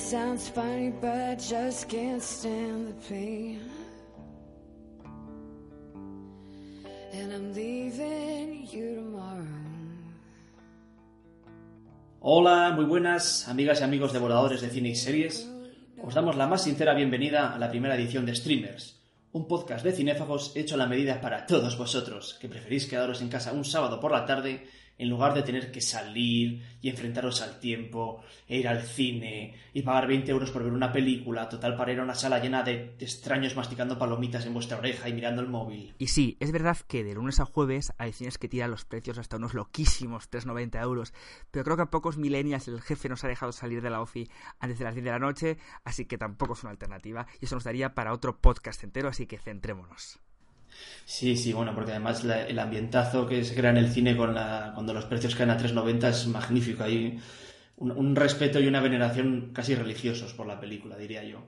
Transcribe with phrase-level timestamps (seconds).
[0.00, 3.60] sounds funny, but just can't stand the pain.
[12.22, 15.50] Hola, muy buenas, amigas y amigos devoradores de cine y series.
[16.02, 19.00] Os damos la más sincera bienvenida a la primera edición de Streamers,
[19.32, 23.28] un podcast de cinéfagos hecho a la medida para todos vosotros, que preferís quedaros en
[23.28, 24.66] casa un sábado por la tarde
[25.00, 29.80] en lugar de tener que salir y enfrentaros al tiempo, e ir al cine y
[29.80, 32.96] pagar 20 euros por ver una película, total para ir a una sala llena de
[32.98, 35.94] extraños masticando palomitas en vuestra oreja y mirando el móvil.
[35.98, 39.16] Y sí, es verdad que de lunes a jueves hay cines que tiran los precios
[39.16, 41.14] hasta unos loquísimos 3,90 euros,
[41.50, 44.28] pero creo que a pocos millennials el jefe nos ha dejado salir de la OFI
[44.58, 47.54] antes de las 10 de la noche, así que tampoco es una alternativa, y eso
[47.54, 50.20] nos daría para otro podcast entero, así que centrémonos.
[51.04, 54.34] Sí, sí, bueno, porque además la- el ambientazo que se crea en el cine con
[54.34, 56.84] la, cuando los precios caen a 3,90 es magnífico.
[56.84, 57.20] Hay
[57.76, 61.42] un, un respeto y una veneración casi religiosos por la película, diría yo.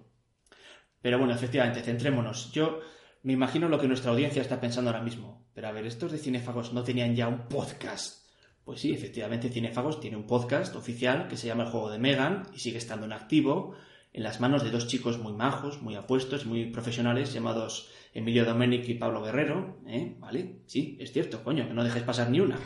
[1.00, 2.52] Pero bueno, efectivamente, centrémonos.
[2.52, 2.80] Yo
[3.22, 5.46] me imagino lo que nuestra audiencia está pensando ahora mismo.
[5.54, 8.26] Pero a ver, ¿estos de Cinéfagos no tenían ya un podcast?
[8.64, 12.44] Pues sí, efectivamente, Cinéfagos tiene un podcast oficial que se llama El Juego de Megan
[12.54, 13.74] y sigue estando en activo
[14.12, 18.88] en las manos de dos chicos muy majos, muy apuestos, muy profesionales llamados Emilio Domenic
[18.88, 19.78] y Pablo Guerrero.
[19.86, 20.16] ¿eh?
[20.18, 20.60] ¿Vale?
[20.66, 22.58] Sí, es cierto, coño, que no dejes pasar ni una.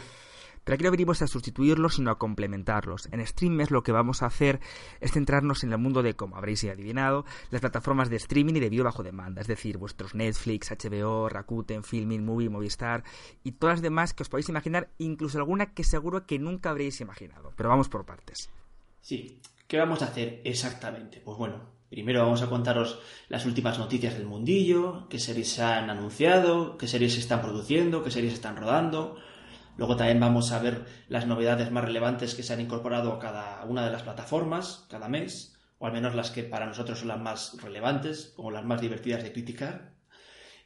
[0.67, 3.07] Pero aquí no venimos a sustituirlos, sino a complementarlos.
[3.13, 4.59] En Streamers lo que vamos a hacer
[5.01, 8.69] es centrarnos en el mundo de, como habréis adivinado, las plataformas de streaming y de
[8.69, 13.05] vídeo bajo demanda, es decir, vuestros Netflix, HBO, Rakuten, Filmin, Movie, Movistar
[13.45, 17.01] y todas las demás que os podéis imaginar, incluso alguna que seguro que nunca habréis
[17.01, 17.53] imaginado.
[17.57, 18.51] Pero vamos por partes.
[19.01, 21.21] Sí, ¿qué vamos a hacer exactamente?
[21.25, 22.99] Pues bueno, primero vamos a contaros
[23.31, 28.05] las últimas noticias del mundillo, qué series se han anunciado, qué series se están produciendo,
[28.05, 29.17] qué series se están rodando.
[29.79, 33.65] Luego también vamos a ver las novedades más relevantes que se han incorporado a cada
[33.65, 37.19] una de las plataformas cada mes, o al menos las que para nosotros son las
[37.19, 39.95] más relevantes o las más divertidas de criticar.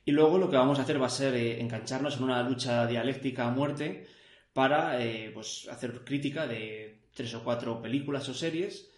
[0.04, 2.88] Y luego lo que vamos a hacer va a ser eh, engancharnos en una lucha
[2.88, 4.08] dialéctica a muerte
[4.52, 8.89] para eh, pues, hacer crítica de tres o cuatro películas o series.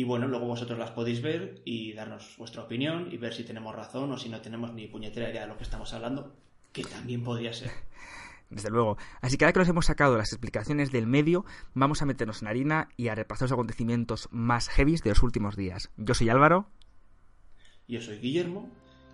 [0.00, 3.74] Y bueno, luego vosotros las podéis ver y darnos vuestra opinión y ver si tenemos
[3.74, 6.34] razón o si no tenemos ni puñetera idea de lo que estamos hablando,
[6.72, 7.70] que también podría ser.
[8.48, 8.96] Desde luego.
[9.20, 11.44] Así que ahora que nos hemos sacado las explicaciones del medio,
[11.74, 15.54] vamos a meternos en harina y a repasar los acontecimientos más heavies de los últimos
[15.54, 15.90] días.
[15.98, 16.70] Yo soy Álvaro.
[17.86, 18.70] Yo soy Guillermo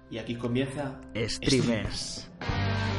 [0.08, 2.30] y aquí comienza Streamers.
[2.41, 2.96] El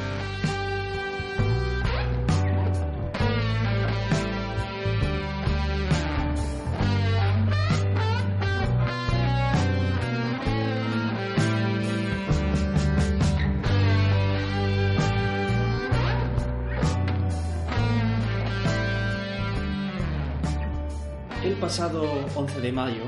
[21.68, 23.02] pasado 11 de mayo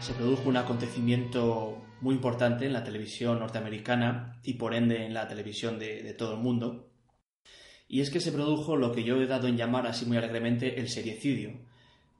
[0.00, 5.28] se produjo un acontecimiento muy importante en la televisión norteamericana y por ende en la
[5.28, 6.90] televisión de, de todo el mundo.
[7.88, 10.78] Y es que se produjo lo que yo he dado en llamar así muy alegremente
[10.78, 11.52] el seriecidio.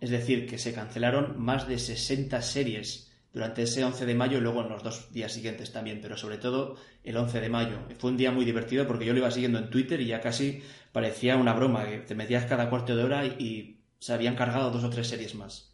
[0.00, 4.41] Es decir, que se cancelaron más de 60 series durante ese 11 de mayo y
[4.41, 7.80] luego en los dos días siguientes también, pero sobre todo el 11 de mayo.
[7.98, 10.62] Fue un día muy divertido porque yo lo iba siguiendo en Twitter y ya casi
[10.91, 14.70] parecía una broma, que te metías cada cuarto de hora y, y se habían cargado
[14.70, 15.72] dos o tres series más.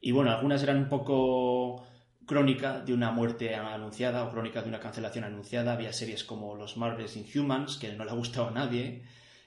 [0.00, 1.86] Y bueno, algunas eran un poco
[2.26, 5.72] crónica de una muerte anunciada o crónica de una cancelación anunciada.
[5.72, 9.02] Había series como los Marvel's Inhumans, que no le ha gustado a nadie,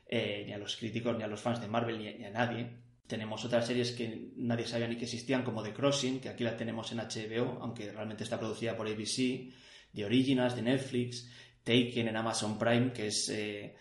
[0.06, 2.70] eh, ni a los críticos, ni a los fans de Marvel, ni a, nadie.
[3.08, 6.56] Tenemos otras series que nadie sabía ni que existían, como The Crossing, que aquí la
[6.56, 9.54] tenemos en HBO, aunque realmente está producida por ABC,
[9.94, 11.30] The Originals de Netflix,
[11.64, 13.76] Taken en Amazon Prime, que es eh,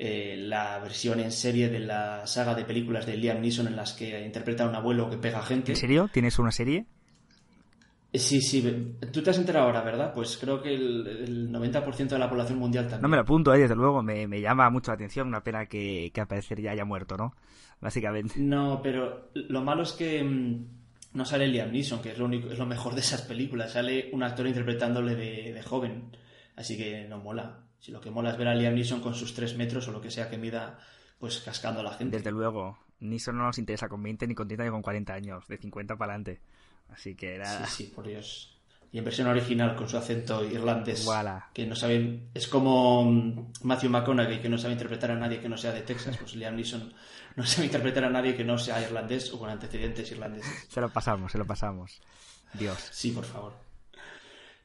[0.00, 3.94] eh, la versión en serie de la saga de películas de Liam Neeson en las
[3.94, 5.72] que interpreta a un abuelo que pega gente.
[5.72, 6.08] ¿En serio?
[6.12, 6.86] ¿Tienes una serie?
[8.14, 10.14] Sí, sí, tú te has enterado ahora, ¿verdad?
[10.14, 13.02] Pues creo que el, el 90% de la población mundial también.
[13.02, 15.28] No me lo apunto, eh, desde luego, me, me llama mucho la atención.
[15.28, 17.34] Una pena que, que al parecer ya haya muerto, ¿no?
[17.80, 18.34] Básicamente.
[18.38, 20.66] No, pero lo malo es que mm,
[21.12, 23.72] no sale Liam Neeson, que es lo, único, es lo mejor de esas películas.
[23.72, 26.10] Sale un actor interpretándole de, de joven.
[26.56, 27.67] Así que no mola.
[27.78, 30.00] Si lo que mola es ver a Liam Neeson con sus 3 metros o lo
[30.00, 30.78] que sea que mida,
[31.18, 32.16] pues cascando a la gente.
[32.16, 35.46] Desde luego, Neeson no nos interesa con 20, ni con 30, ni con 40 años.
[35.46, 36.40] De 50 para adelante.
[36.90, 37.66] Así que era...
[37.66, 38.58] Sí, sí, por Dios.
[38.90, 41.04] Y en versión original con su acento irlandés.
[41.04, 41.50] Voilà.
[41.52, 42.30] Que no sabe.
[42.32, 45.82] Es como mm, Matthew McConaughey, que no sabe interpretar a nadie que no sea de
[45.82, 46.16] Texas.
[46.16, 46.92] Pues Liam Neeson
[47.36, 50.66] no sabe interpretar a nadie que no sea irlandés o con antecedentes irlandeses.
[50.68, 52.00] Se lo pasamos, se lo pasamos.
[52.54, 52.78] Dios.
[52.90, 53.67] Sí, por favor.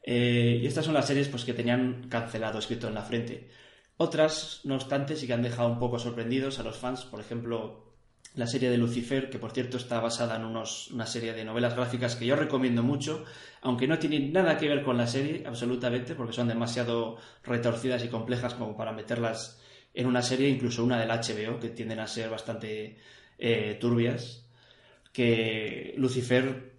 [0.04, 3.50] Eh, y estas son las series pues, que tenían cancelado escrito en la frente.
[3.98, 7.06] Otras, no obstante, sí que han dejado un poco sorprendidos a los fans.
[7.06, 7.94] Por ejemplo,
[8.36, 11.76] la serie de Lucifer, que por cierto está basada en unos, una serie de novelas
[11.76, 13.24] gráficas que yo recomiendo mucho,
[13.62, 18.10] aunque no tienen nada que ver con la serie, absolutamente, porque son demasiado retorcidas y
[18.10, 19.62] complejas como para meterlas
[19.94, 22.98] en una serie, incluso una del HBO, que tienden a ser bastante
[23.38, 24.48] eh, turbias,
[25.12, 26.73] que Lucifer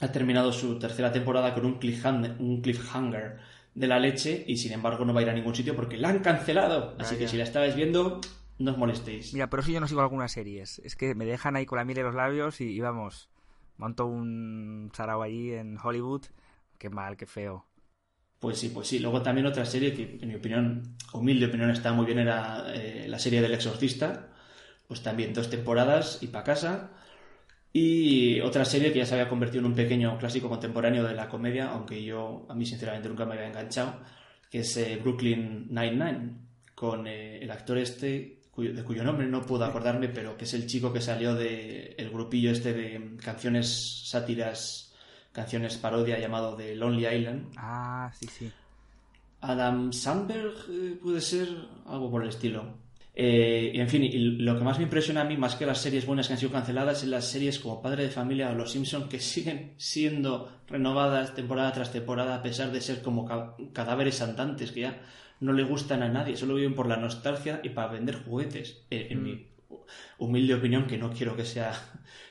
[0.00, 3.38] ha terminado su tercera temporada con un cliffhanger, un cliffhanger
[3.74, 6.08] de la leche y sin embargo no va a ir a ningún sitio porque la
[6.08, 6.94] han cancelado.
[6.98, 8.20] Así que si la estabais viendo,
[8.58, 9.32] no os molestéis.
[9.34, 10.80] Mira, pero si yo no sigo algunas series.
[10.80, 13.28] Es que me dejan ahí con la miel en los labios y, vamos,
[13.76, 16.22] monto un sarao allí en Hollywood.
[16.78, 17.66] Qué mal, qué feo.
[18.40, 18.98] Pues sí, pues sí.
[18.98, 23.06] Luego también otra serie que, en mi opinión, humilde opinión, está muy bien, era eh,
[23.08, 24.28] la serie del exorcista.
[24.86, 26.90] Pues también dos temporadas y para casa.
[27.72, 31.28] Y otra serie que ya se había convertido en un pequeño clásico contemporáneo de la
[31.28, 34.00] comedia, aunque yo a mí sinceramente nunca me había enganchado,
[34.50, 36.34] que es eh, Brooklyn Nine-Nine,
[36.74, 40.66] con eh, el actor este de cuyo nombre no puedo acordarme, pero que es el
[40.66, 44.92] chico que salió del el grupillo este de canciones sátiras,
[45.32, 47.52] canciones parodia llamado The Lonely Island.
[47.56, 48.52] Ah, sí, sí.
[49.40, 51.48] Adam Sandberg eh, puede ser
[51.86, 52.74] algo por el estilo.
[53.20, 55.82] Eh, y en fin, y lo que más me impresiona a mí, más que las
[55.82, 58.70] series buenas que han sido canceladas, es las series como Padre de Familia o Los
[58.70, 63.26] Simpson que siguen siendo renovadas temporada tras temporada a pesar de ser como
[63.72, 65.02] cadáveres andantes que ya
[65.40, 68.86] no le gustan a nadie, solo viven por la nostalgia y para vender juguetes.
[68.88, 69.74] En, mi mm.
[70.18, 71.72] humilde opinión, que no quiero que sea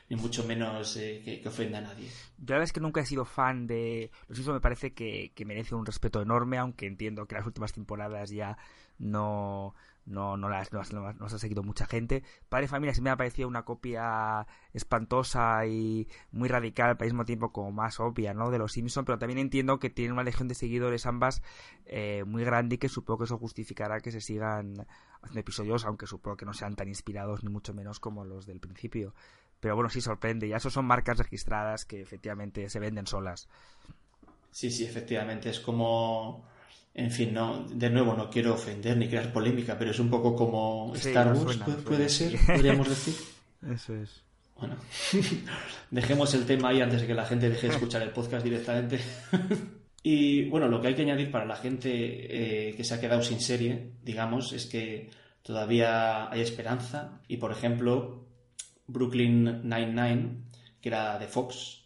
[0.10, 2.08] ni mucho menos eh, que, ofenda a nadie.
[2.38, 5.34] Yo la verdad es que nunca he sido fan de Los Simpsons, me parece que,
[5.36, 8.58] que merece un respeto enorme, aunque entiendo que las últimas temporadas ya
[9.00, 9.76] no,
[10.08, 12.24] no, no, las, no, ha seguido mucha gente.
[12.48, 17.52] Padre Familia sí me ha parecido una copia espantosa y muy radical al mismo tiempo
[17.52, 18.50] como más obvia, ¿no?
[18.50, 21.42] De los Simpsons, pero también entiendo que tienen una legión de seguidores ambas
[21.86, 24.88] eh, muy grande y que supongo que eso justificará que se sigan
[25.22, 28.62] haciendo episodios, aunque supongo que no sean tan inspirados ni mucho menos como los del
[28.62, 29.14] principio.
[29.60, 33.50] Pero bueno, sí sorprende, ya eso son marcas registradas que efectivamente se venden solas.
[34.52, 36.48] Sí, sí, efectivamente, es como
[36.98, 40.36] en fin, no, de nuevo no quiero ofender ni crear polémica, pero es un poco
[40.36, 43.14] como Star Wars, puede, ser, podríamos decir.
[43.72, 44.24] Eso es.
[44.58, 44.78] Bueno,
[45.92, 49.00] dejemos el tema ahí antes de que la gente deje de escuchar el podcast directamente.
[50.02, 53.22] y bueno, lo que hay que añadir para la gente eh, que se ha quedado
[53.22, 55.12] sin serie, digamos, es que
[55.44, 57.22] todavía hay esperanza.
[57.28, 58.26] Y por ejemplo,
[58.88, 60.46] Brooklyn Nine-Nine,
[60.82, 61.77] que era de Fox,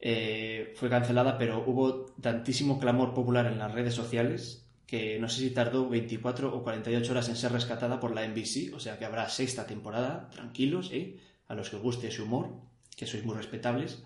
[0.00, 5.40] eh, fue cancelada, pero hubo tantísimo clamor popular en las redes sociales que no sé
[5.40, 9.04] si tardó 24 o 48 horas en ser rescatada por la NBC, o sea que
[9.04, 11.18] habrá sexta temporada, tranquilos, ¿eh?
[11.46, 12.48] a los que os guste ese humor,
[12.96, 14.02] que sois muy respetables.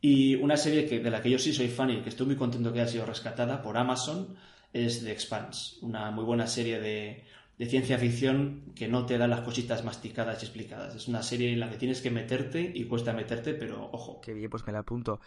[0.00, 2.36] Y una serie que, de la que yo sí soy fan y que estoy muy
[2.36, 4.36] contento que haya sido rescatada por Amazon
[4.72, 7.24] es The Expanse, una muy buena serie de,
[7.60, 10.94] de ciencia ficción que no te da las cositas masticadas y explicadas.
[10.94, 14.18] Es una serie en la que tienes que meterte y cuesta meterte, pero ojo.
[14.22, 15.20] Qué bien, pues me la apunto.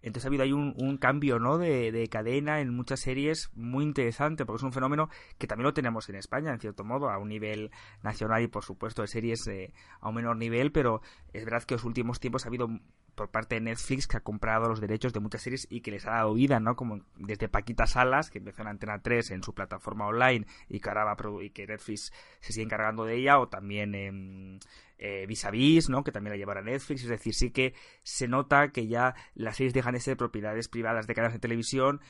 [0.00, 1.58] Entonces ha habido ahí un, cambio ¿no?
[1.58, 6.08] De, cadena en muchas series muy interesante, porque es un fenómeno que también lo tenemos
[6.08, 7.72] en España, en cierto modo, a un nivel
[8.04, 11.74] nacional y por supuesto de series eh, a un menor nivel, pero es verdad que
[11.74, 12.68] en los últimos tiempos ha habido
[13.14, 16.06] por parte de Netflix que ha comprado los derechos de muchas series y que les
[16.06, 16.76] ha dado vida, ¿no?
[16.76, 20.88] Como desde Paquita Salas, que empezó en Antena 3 en su plataforma online y que
[20.88, 24.60] ahora va y que Netflix se sigue encargando de ella, o también en
[24.98, 26.04] eh, Vis a Vis, ¿no?
[26.04, 29.74] Que también la llevará Netflix, es decir, sí que se nota que ya las series
[29.74, 32.00] dejan de ser propiedades privadas de canales de televisión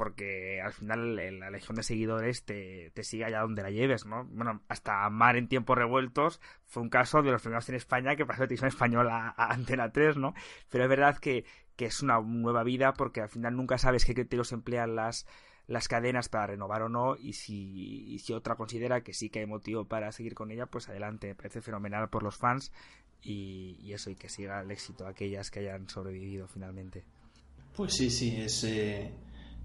[0.00, 4.24] porque al final la legión de seguidores te, te, sigue allá donde la lleves, ¿no?
[4.30, 8.24] Bueno, hasta Mar en tiempos revueltos fue un caso de los primeros en España que
[8.24, 10.32] pasó de televisión española a Antena 3, ¿no?
[10.70, 11.44] Pero es verdad que,
[11.76, 15.26] que es una nueva vida porque al final nunca sabes qué criterios emplean las,
[15.66, 19.46] las cadenas para renovar o no y si, si otra considera que sí que hay
[19.46, 22.72] motivo para seguir con ella, pues adelante, me parece fenomenal por los fans
[23.20, 27.04] y, eso y que siga el éxito aquellas que hayan sobrevivido finalmente.
[27.76, 28.64] Pues sí, sí, es...
[28.64, 29.12] Eh,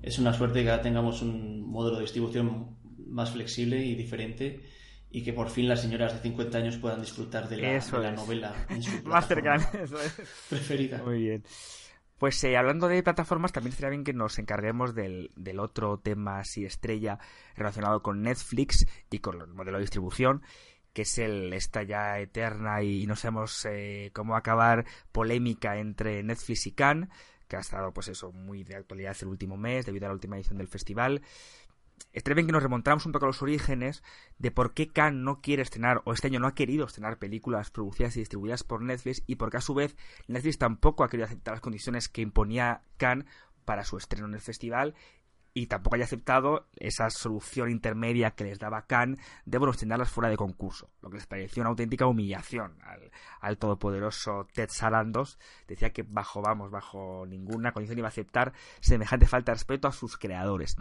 [0.05, 4.61] es una suerte que tengamos un modelo de distribución más flexible y diferente
[5.09, 8.53] y que por fin las señoras de 50 años puedan disfrutar de la, novela
[9.03, 9.97] más cercana, eso
[10.47, 11.01] preferida.
[11.03, 11.43] Muy bien.
[12.19, 16.39] Pues eh, hablando de plataformas, también sería bien que nos encarguemos del, del, otro tema
[16.39, 17.17] así estrella
[17.55, 20.43] relacionado con Netflix y con el modelo de distribución,
[20.93, 26.67] que es el esta ya eterna y, no sabemos eh, cómo acabar polémica entre Netflix
[26.67, 27.09] y Cannes
[27.55, 30.35] que ha estado, pues eso, muy de actualidad el último mes, debido a la última
[30.35, 31.21] edición del festival.
[32.11, 34.03] Estaría bien que nos remontáramos un poco a los orígenes
[34.37, 37.71] de por qué Cannes no quiere estrenar, o este año no ha querido estrenar películas
[37.71, 39.95] producidas y distribuidas por Netflix, y porque a su vez
[40.27, 43.25] Netflix tampoco ha querido aceptar las condiciones que imponía Cannes
[43.63, 44.95] para su estreno en el festival,
[45.57, 49.73] y tampoco haya aceptado esa solución intermedia que les daba Khan de bueno,
[50.05, 52.77] fuera de concurso, lo que les pareció una auténtica humillación
[53.39, 55.39] al, todopoderoso Ted Sarandos.
[55.65, 59.93] Decía que bajo, vamos, bajo ninguna condición iba a aceptar semejante falta de respeto a
[59.93, 60.75] sus creadores.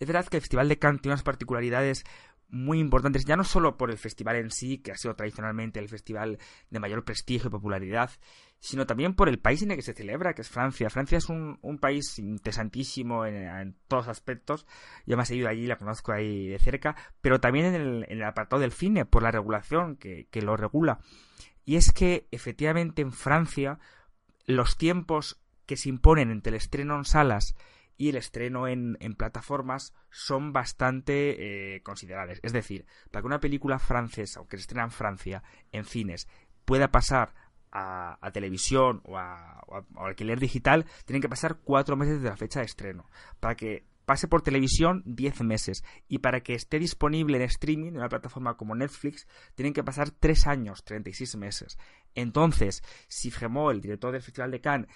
[0.00, 2.04] Es verdad que el Festival de Cannes tiene unas particularidades
[2.48, 5.88] muy importantes, ya no solo por el festival en sí, que ha sido tradicionalmente el
[5.88, 6.38] festival
[6.70, 8.10] de mayor prestigio y popularidad,
[8.60, 10.88] sino también por el país en el que se celebra, que es Francia.
[10.90, 14.66] Francia es un, país interesantísimo en, todos aspectos.
[15.06, 18.60] Yo me he ido allí, la conozco ahí de cerca, pero también en el, apartado
[18.60, 21.00] del cine, por la regulación que, que lo regula.
[21.64, 23.78] Y es que, efectivamente, en Francia,
[24.46, 27.56] los tiempos que se imponen entre el estreno en salas
[27.96, 32.40] y el estreno en, plataformas son bastante eh, considerables.
[32.42, 36.28] Es decir, para que una película francesa o que se estrena en Francia en cines
[36.64, 37.34] pueda pasar
[37.72, 39.64] a, televisión o a,
[39.96, 43.06] alquiler digital, tienen que pasar cuatro meses de la fecha de estreno.
[43.38, 45.84] Para que pase por televisión, diez meses.
[46.08, 50.10] Y para que esté disponible en streaming, en una plataforma como Netflix, tienen que pasar
[50.10, 51.78] tres años, 36 meses.
[52.14, 54.88] Entonces, si Gemó, el director del Festival de Cannes,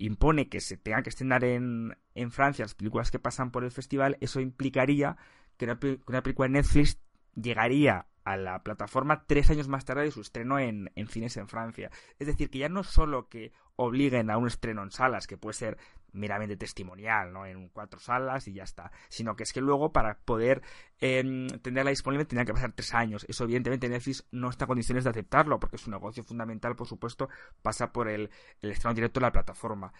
[0.00, 3.70] impone que se tenga que estrenar en, en Francia las películas que pasan por el
[3.70, 5.16] festival, eso implicaría
[5.56, 5.78] que una,
[6.22, 6.98] película de Netflix
[7.34, 11.48] llegaría a la plataforma tres años más tarde de su estreno en, en, cines en
[11.48, 11.90] Francia.
[12.18, 15.54] Es decir, que ya no solo que obliguen a un estreno en salas, que puede
[15.54, 15.78] ser
[16.12, 17.46] meramente testimonial, ¿no?
[17.46, 18.90] En cuatro salas y ya está.
[19.08, 20.62] Sino que es que luego para poder
[21.00, 23.24] eh, tenerla disponible tendrían que pasar tres años.
[23.28, 27.28] Eso evidentemente Netflix no está en condiciones de aceptarlo porque su negocio fundamental, por supuesto,
[27.62, 29.92] pasa por el, el estreno directo de la plataforma.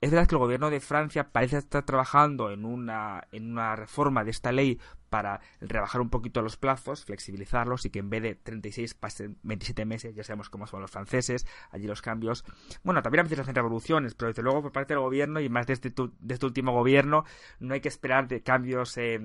[0.00, 4.24] Es verdad que el gobierno de Francia parece estar trabajando en una, en una reforma
[4.24, 4.80] de esta ley
[5.10, 9.84] para rebajar un poquito los plazos, flexibilizarlos y que en vez de 36 pasen 27
[9.84, 12.44] meses, ya sabemos cómo son los franceses, allí los cambios.
[12.82, 15.66] Bueno, también a veces hacen revoluciones, pero desde luego por parte del gobierno y más
[15.66, 17.24] desde, tu, este último gobierno
[17.58, 19.20] no hay que esperar de cambios eh,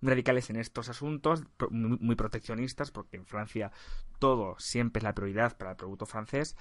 [0.00, 3.70] radicales en estos asuntos, muy proteccionistas, porque en Francia
[4.18, 6.56] todo siempre es la prioridad para el producto francés.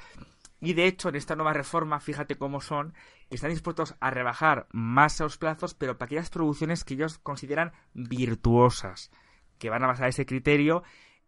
[0.59, 2.93] Y de hecho, en esta nueva reforma, fíjate cómo son,
[3.29, 9.11] están dispuestos a rebajar más los plazos, pero para aquellas producciones que ellos consideran virtuosas,
[9.59, 10.83] que van a basar ese criterio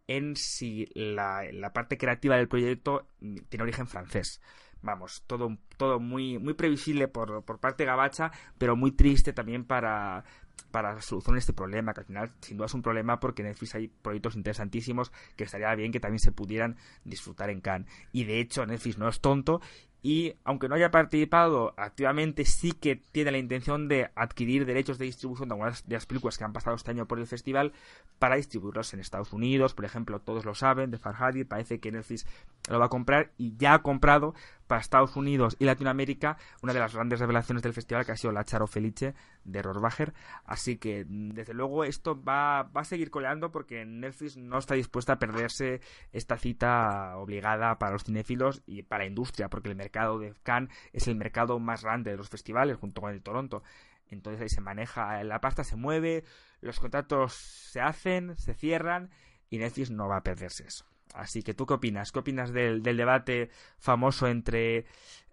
[0.08, 3.08] en si la, parte creativa del proyecto
[3.48, 4.40] tiene origen francés.
[4.82, 9.64] Vamos, todo, todo muy, muy previsible por, por parte de Gabacha, pero muy triste también
[9.64, 10.24] para,
[10.70, 13.74] para solucionar este problema, que al final sin duda es un problema porque en Netflix
[13.74, 17.88] hay proyectos interesantísimos que estaría bien que también se pudieran disfrutar en Cannes.
[18.12, 19.60] Y de hecho Netflix no es tonto
[20.02, 25.04] y aunque no haya participado activamente, sí que tiene la intención de adquirir derechos de
[25.04, 27.72] distribución de algunas de las películas que han pasado este año por el festival
[28.18, 32.26] para distribuirlos en Estados Unidos, por ejemplo, todos lo saben, de Farhadi, parece que Netflix
[32.70, 34.34] lo va a comprar y ya ha comprado
[34.70, 38.32] para Estados Unidos y Latinoamérica una de las grandes revelaciones del festival que ha sido
[38.32, 43.50] La Charo Felice de Rohrbacher, así que desde luego esto va, va a seguir coleando
[43.50, 45.80] porque Netflix no está dispuesta a perderse
[46.12, 50.72] esta cita obligada para los cinéfilos y para la industria, porque el mercado de Cannes
[50.92, 53.64] es el mercado más grande de los festivales junto con el de Toronto.
[54.06, 56.22] Entonces ahí se maneja, la pasta se mueve,
[56.60, 59.10] los contratos se hacen, se cierran
[59.48, 60.89] y Netflix no va a perderse eso.
[61.14, 62.12] Así que tú qué opinas?
[62.12, 64.86] ¿Qué opinas del, debate famoso entre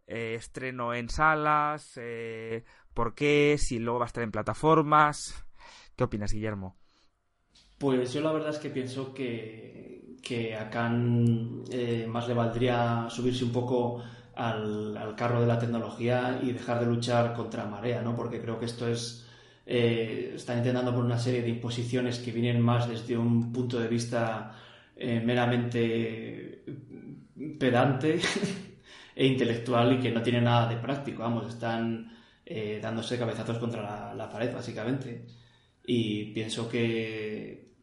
[0.07, 1.93] eh, estreno en salas?
[1.98, 3.57] Eh, ¿Por qué?
[3.60, 5.46] Si luego va a estar en plataformas.
[5.96, 6.77] ¿Qué opinas, Guillermo?
[7.77, 13.46] Pues yo la verdad es que pienso que, a Khan eh, más le valdría subirse
[13.46, 14.03] un poco
[14.36, 18.15] al, carro de la tecnología y dejar de luchar contra marea, ¿no?
[18.15, 19.24] Porque creo que esto es...
[19.65, 24.55] Están intentando por una serie de imposiciones que vienen más desde un punto de vista
[25.00, 26.63] eh, meramente
[27.60, 28.20] pedante
[29.16, 32.12] e intelectual y que no tiene nada de práctico, vamos, están
[32.46, 35.25] eh, dándose cabezazos contra la, pared, básicamente.
[35.86, 37.74] Y pienso que,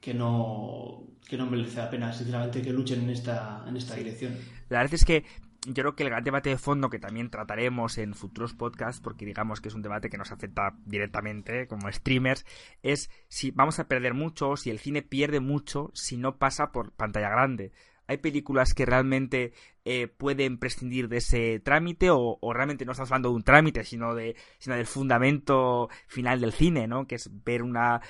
[0.00, 4.34] que, no, que no merece la pena, sinceramente, que luchen en esta, en esta dirección.
[4.68, 5.24] La verdad es que
[5.66, 9.26] yo creo que el gran debate de fondo que también trataremos en futuros podcasts, porque
[9.26, 12.46] digamos que es un debate que nos afecta directamente como streamers,
[12.82, 16.92] es si vamos a perder mucho, si el cine pierde mucho, si no pasa por
[16.92, 17.72] pantalla grande
[18.06, 19.52] hay películas que realmente
[19.84, 24.14] eh, pueden prescindir de ese trámite o, realmente no estamos hablando de un trámite sino
[24.14, 28.00] de sino del fundamento final del cine no que es ver una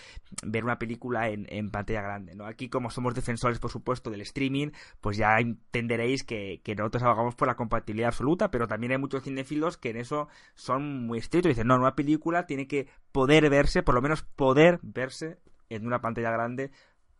[0.43, 4.23] ver una película en, en pantalla grande no aquí como somos defensores por supuesto del
[4.23, 4.69] streaming
[5.00, 9.76] pues ya entenderéis que, nosotros abogamos por la compatibilidad absoluta pero también hay muchos cinéfilos
[9.76, 11.50] que en eso son muy estrictos.
[11.50, 15.38] Dicen no una película tiene que poder verse por lo menos poder verse
[15.69, 16.71] en una pantalla grande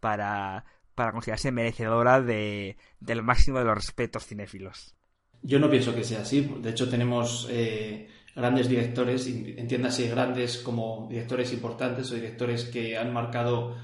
[0.01, 0.65] para
[0.97, 4.97] para considerarse merecedora de, del máximo de los respetos cinéfilos.
[5.43, 6.41] Yo no pienso que sea así.
[6.61, 13.13] De hecho, tenemos eh, grandes directores, entiéndase grandes como directores importantes o directores que han
[13.13, 13.77] marcado,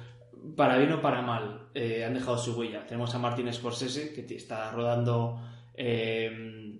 [0.56, 2.84] para bien o para mal, eh, han dejado su huella.
[2.84, 5.40] Tenemos a Martin Scorsese, que está rodando
[5.74, 6.78] eh,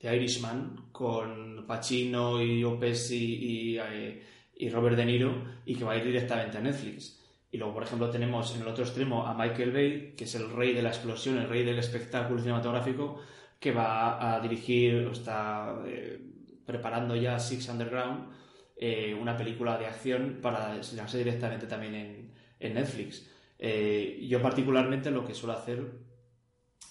[0.00, 4.22] The Irishman con Pacino y Opesi eh,
[4.56, 7.19] y, Robert De Niro y que va a ir directamente a Netflix.
[7.52, 10.50] Y luego, por ejemplo, tenemos en el otro extremo a Michael Bay, que es el
[10.50, 13.20] rey de la explosión, el rey del espectáculo cinematográfico,
[13.58, 16.20] que va a dirigir, está eh,
[16.64, 18.30] preparando ya Six Underground,
[18.76, 22.30] eh, una película de acción para estrenarse directamente también en,
[22.60, 23.28] en Netflix.
[23.58, 25.90] Eh, yo particularmente lo que suelo hacer,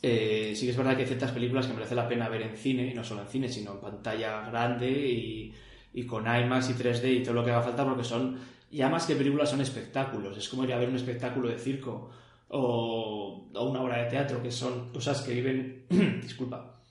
[0.01, 2.91] sí que es verdad que hay ciertas películas que merece la pena ver en cine,
[2.91, 5.55] y no solo en cine, sino en pantalla grande y,
[5.93, 8.39] y con IMAX y 3D y todo lo que haga falta, porque son,
[8.71, 10.37] ya más que películas, son espectáculos.
[10.37, 12.09] Es como ir a ver un espectáculo de circo
[12.49, 15.85] o, una obra de teatro, que son cosas que viven,
[16.21, 16.81] disculpa,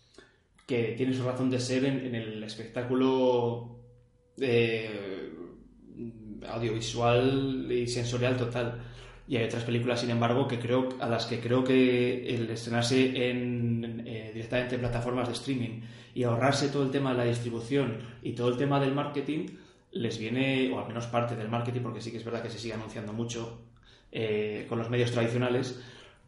[0.67, 3.79] que tienen su razón de ser en, el espectáculo
[4.39, 5.33] eh,
[6.49, 8.83] audiovisual y sensorial total.
[9.27, 13.31] Y hay otras películas, sin embargo, que creo, a las que creo que el estrenarse
[13.31, 15.81] en, eh, directamente en plataformas de streaming
[16.15, 19.47] y ahorrarse todo el tema de la distribución y todo el tema del marketing
[19.93, 22.59] les viene, o al menos parte del marketing, porque sí que es verdad que se
[22.59, 23.63] sigue anunciando mucho
[24.13, 25.83] eh, con los medios tradicionales,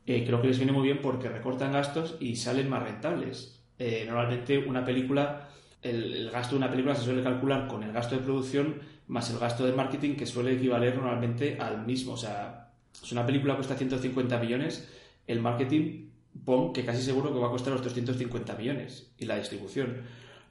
[0.06, 3.62] eh, creo que les viene muy bien porque recortan gastos y salen más rentables.
[3.78, 5.48] Eh, normalmente una película,
[5.82, 9.38] el, gasto de una película se suele calcular con el gasto de producción más el
[9.40, 12.12] gasto de marketing que suele equivaler normalmente al mismo.
[12.12, 14.88] O sea, si una película cuesta 150 millones,
[15.26, 16.10] el marketing,
[16.44, 20.02] pon que casi seguro que va a costar los 250 millones y la distribución.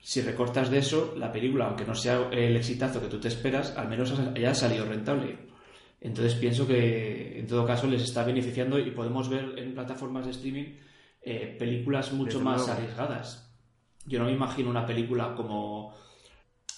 [0.01, 3.75] Si recortas de eso, la película, aunque no sea el exitazo que tú te esperas,
[3.75, 5.49] al menos haya salido rentable.
[6.01, 10.31] Entonces pienso que en todo caso les está beneficiando y podemos ver en plataformas de
[10.31, 10.75] streaming
[11.21, 13.53] eh, películas mucho más arriesgadas.
[14.05, 15.93] Yo no me imagino una película como...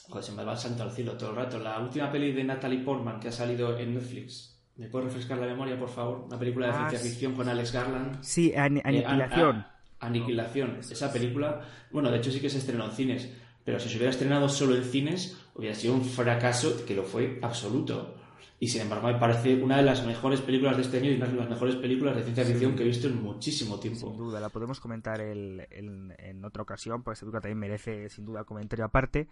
[0.09, 1.59] Joder, se me va el santo al cielo todo el rato.
[1.59, 4.59] La última peli de Natalie Portman que ha salido en Netflix.
[4.75, 6.23] ¿Me puedes refrescar la memoria, por favor?
[6.25, 8.23] Una película de ah, ciencia ficción con Alex Garland.
[8.23, 9.65] Sí, eh, Aniquilación.
[10.01, 10.77] Aniquilación.
[10.79, 11.61] Esa película,
[11.91, 13.29] bueno, de hecho sí que se estrenó en cines,
[13.63, 17.39] pero si se hubiera estrenado solo en cines, hubiera sido un fracaso que lo fue
[17.41, 18.17] absoluto.
[18.59, 21.25] Y sin embargo, me parece una de las mejores películas de este año y una
[21.25, 24.09] de las mejores películas de ciencia ficción que he visto en muchísimo tiempo.
[24.09, 28.43] Sin duda, la podemos comentar en otra ocasión, porque esta película también merece, sin duda,
[28.43, 29.27] comentario aparte.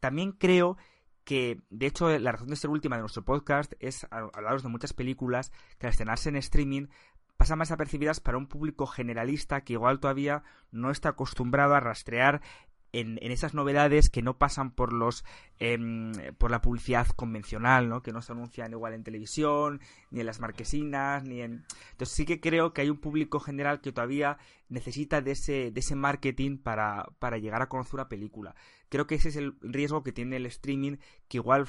[0.00, 0.76] También creo
[1.22, 4.92] que, de hecho, la razón de ser última de nuestro podcast es hablaros de muchas
[4.92, 6.86] películas que al estrenarse en streaming
[7.36, 12.40] pasan más apercibidas para un público generalista que igual todavía no está acostumbrado a rastrear
[12.92, 15.24] en, esas novedades que no pasan por los
[15.58, 18.02] em, por la publicidad convencional, ¿no?
[18.02, 21.64] Que no se anuncian igual en televisión, ni en las marquesinas, ni en...
[21.90, 25.80] Entonces sí que creo que hay un público general que todavía necesita de ese, de
[25.80, 28.54] ese marketing para, para llegar a conocer una película.
[28.88, 30.96] Creo que ese es el riesgo que tiene el streaming,
[31.28, 31.66] que igual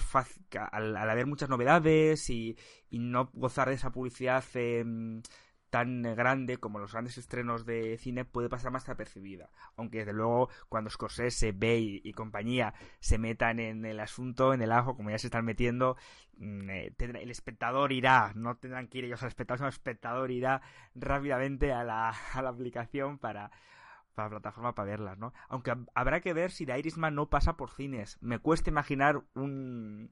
[0.72, 2.58] al, haber muchas novedades y,
[2.90, 4.44] y, no gozar de esa publicidad...
[4.54, 5.22] Eh,
[5.70, 9.50] tan grande como los grandes estrenos de cine puede pasar más apercibida.
[9.76, 14.72] Aunque desde luego cuando Scorsese, Bay y compañía se metan en el asunto, en el
[14.72, 15.98] ajo, como ya se están metiendo,
[16.38, 20.32] mm, eh, el espectador irá, no tendrán que ir ellos al espectador, sino el espectador
[20.32, 20.62] irá
[20.96, 23.52] rápidamente a la, a la aplicación para,
[24.18, 25.34] para la plataforma para verlas, ¿no?
[25.48, 28.18] Aunque habrá que ver si The Irishman no pasa por cines.
[28.20, 30.12] Me cuesta imaginar un,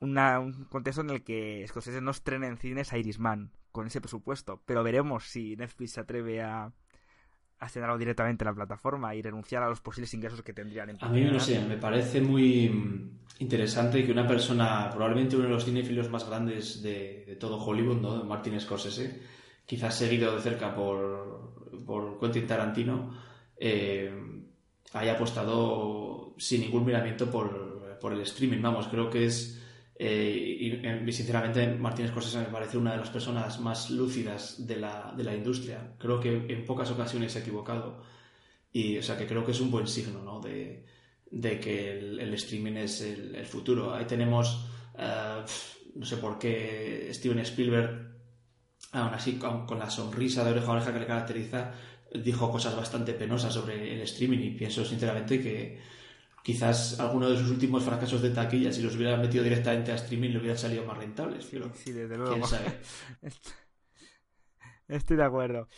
[0.00, 4.62] un contexto en el que Scorsese no estrene en cines a Irishman con ese presupuesto.
[4.66, 6.72] Pero veremos si Netflix se atreve a,
[7.58, 10.98] a estrenarlo directamente en la plataforma y renunciar a los posibles ingresos que tendrían en
[11.00, 15.64] A mí no sé, me parece muy interesante que una persona, probablemente uno de los
[15.64, 18.24] cinéfilos más grandes de, todo Hollywood, ¿no?
[18.24, 19.22] Martin Scorsese,
[19.66, 23.18] quizás seguido de cerca por, por Quentin Tarantino,
[23.56, 24.12] eh,
[24.92, 28.60] haya apostado sin ningún miramiento por, por el streaming.
[28.62, 29.63] Vamos, creo que es
[30.06, 35.14] eh, y, sinceramente Martínez Scorsese me parece una de las personas más lúcidas de la,
[35.16, 35.94] de la industria.
[35.98, 38.02] Creo que en pocas ocasiones se ha equivocado.
[38.70, 40.40] Y, o sea, que creo que es un buen signo, ¿no?
[40.40, 40.84] De,
[41.30, 43.94] de que el, streaming es el, futuro.
[43.94, 44.66] Ahí tenemos,
[44.98, 45.42] eh,
[45.94, 48.14] no sé por qué, Steven Spielberg,
[48.92, 51.72] aún así, con, con, la sonrisa de oreja a oreja que le caracteriza,
[52.12, 55.80] dijo cosas bastante penosas sobre el streaming y pienso sinceramente que,
[56.44, 60.28] quizás alguno de sus últimos fracasos de taquilla, si los hubiera metido directamente a streaming,
[60.28, 61.46] le hubieran salido más rentables.
[61.46, 62.46] Sí, desde luego.
[64.88, 65.68] Estoy de acuerdo.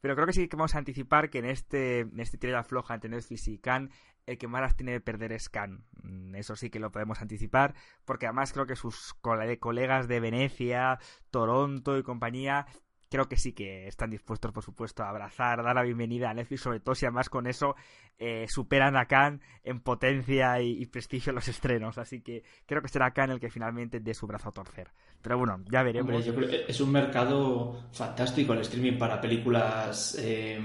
[0.00, 2.94] Pero creo que sí que vamos a anticipar que en este, en este tirada floja
[2.94, 3.90] entre Netflix y Khan,
[4.26, 5.84] el que más las tiene de perder es Khan.
[6.02, 10.98] Mm, eso sí que lo podemos anticipar, porque además creo que sus colegas de Venecia,
[11.30, 12.66] Toronto y compañía
[13.10, 16.62] creo que sí que están dispuestos, por supuesto, a abrazar, dar la bienvenida a Netflix,
[16.62, 17.76] sobre todo si además con eso
[18.18, 21.98] eh, superan a Khan en potencia y, prestigio en los estrenos.
[21.98, 24.88] Así que creo que será Khan el que finalmente dé su brazo a torcer.
[25.22, 26.26] Pero bueno, ya veremos.
[26.26, 30.60] es un mercado fantástico el streaming para películas eh,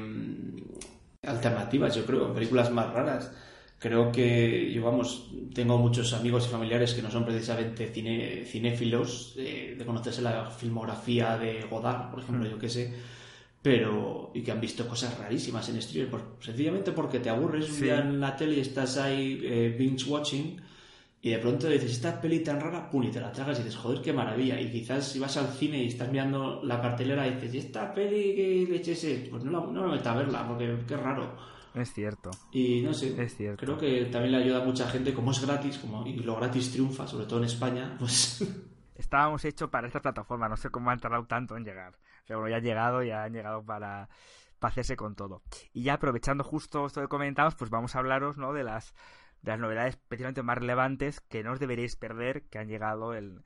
[1.24, 3.32] alternativas, yo creo, películas más raras
[3.82, 9.34] creo que yo, vamos, tengo muchos amigos y familiares que no son precisamente cine, cinéfilos,
[9.38, 12.52] eh, de conocerse la filmografía de Godard, por ejemplo, mm.
[12.52, 12.94] yo qué sé,
[13.60, 18.00] pero y que han visto cosas rarísimas en streaming, sencillamente porque te aburres un día
[18.00, 20.62] en la tele y estás ahí eh, binge watching
[21.24, 23.80] y de pronto dices, esta peli tan rara, pum, y te la tragas y dices,
[23.80, 24.60] joder, qué maravilla.
[24.60, 27.94] Y quizás si vas al cine y estás mirando la cartelera y dices, ¿y esta
[27.94, 29.30] peli qué leches es?
[29.30, 31.51] Pues no, la, no me meto a verla, porque qué raro.
[31.74, 32.32] Es cierto.
[32.52, 33.66] Y no sé, es cierto.
[33.66, 36.72] creo que también le ayuda a mucha gente, como es gratis, como y lo gratis
[36.72, 38.44] triunfa, sobre todo en España, pues...
[38.96, 41.98] Estábamos hechos para esta plataforma, no sé cómo han tardado tanto en llegar.
[42.28, 44.10] Pero bueno, ya han llegado, ya han llegado para,
[44.60, 45.42] para hacerse con todo.
[45.74, 48.54] Y ya aprovechando justo esto que comentamos, pues vamos a hablaros ¿no?
[48.54, 48.94] de las
[49.42, 53.44] de las novedades especialmente más relevantes que no os deberéis perder que han llegado en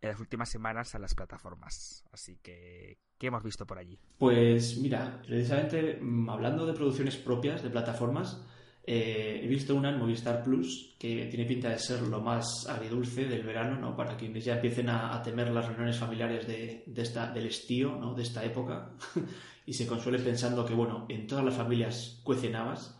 [0.00, 2.04] las últimas semanas a las plataformas.
[2.12, 3.98] Así que, ¿Qué hemos visto por allí?
[4.18, 8.42] Pues mira, precisamente mm, hablando de producciones propias de plataformas,
[8.84, 13.24] eh, he visto una en Movistar Plus que tiene pinta de ser lo más agridulce
[13.24, 13.96] del verano, ¿no?
[13.96, 18.14] Para quienes ya empiecen a, temer las reuniones familiares de, esta, del estío, ¿no?
[18.14, 18.92] De esta época
[19.66, 22.96] y se consuele pensando que, bueno, en todas las familias cuecen habas.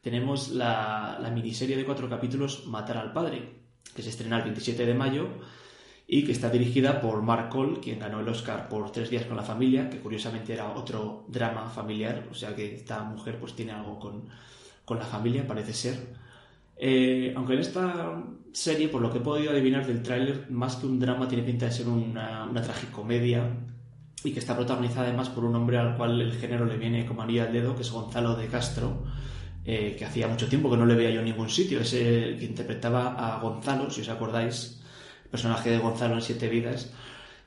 [0.00, 3.60] Tenemos la, la miniserie de cuatro capítulos Matar al Padre,
[3.94, 5.28] que se estrena el 27 de mayo
[6.12, 9.36] y que está dirigida por Mark Cole, quien ganó el Oscar por Tres días con
[9.36, 13.70] la familia, que curiosamente era otro drama familiar, o sea que esta mujer pues tiene
[13.70, 14.24] algo con,
[14.98, 16.16] la familia, parece ser.
[16.76, 20.86] Eh, aunque en esta serie, por lo que he podido adivinar del tráiler, más que
[20.86, 23.48] un drama tiene pinta de ser una, una tragicomedia
[24.24, 27.22] y que está protagonizada además por un hombre al cual el género le viene como
[27.22, 29.04] anillo al dedo, que es Gonzalo de Castro,
[29.64, 32.36] eh, que hacía mucho tiempo que no le veía yo en ningún sitio, es el
[32.36, 34.79] que interpretaba a Gonzalo, si os acordáis,
[35.30, 36.92] personaje de Gonzalo en Siete Vidas,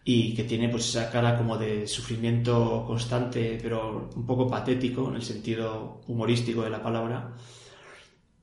[0.05, 5.15] y que tiene pues esa cara como de sufrimiento constante, pero un poco patético en
[5.15, 7.33] el sentido humorístico de la palabra.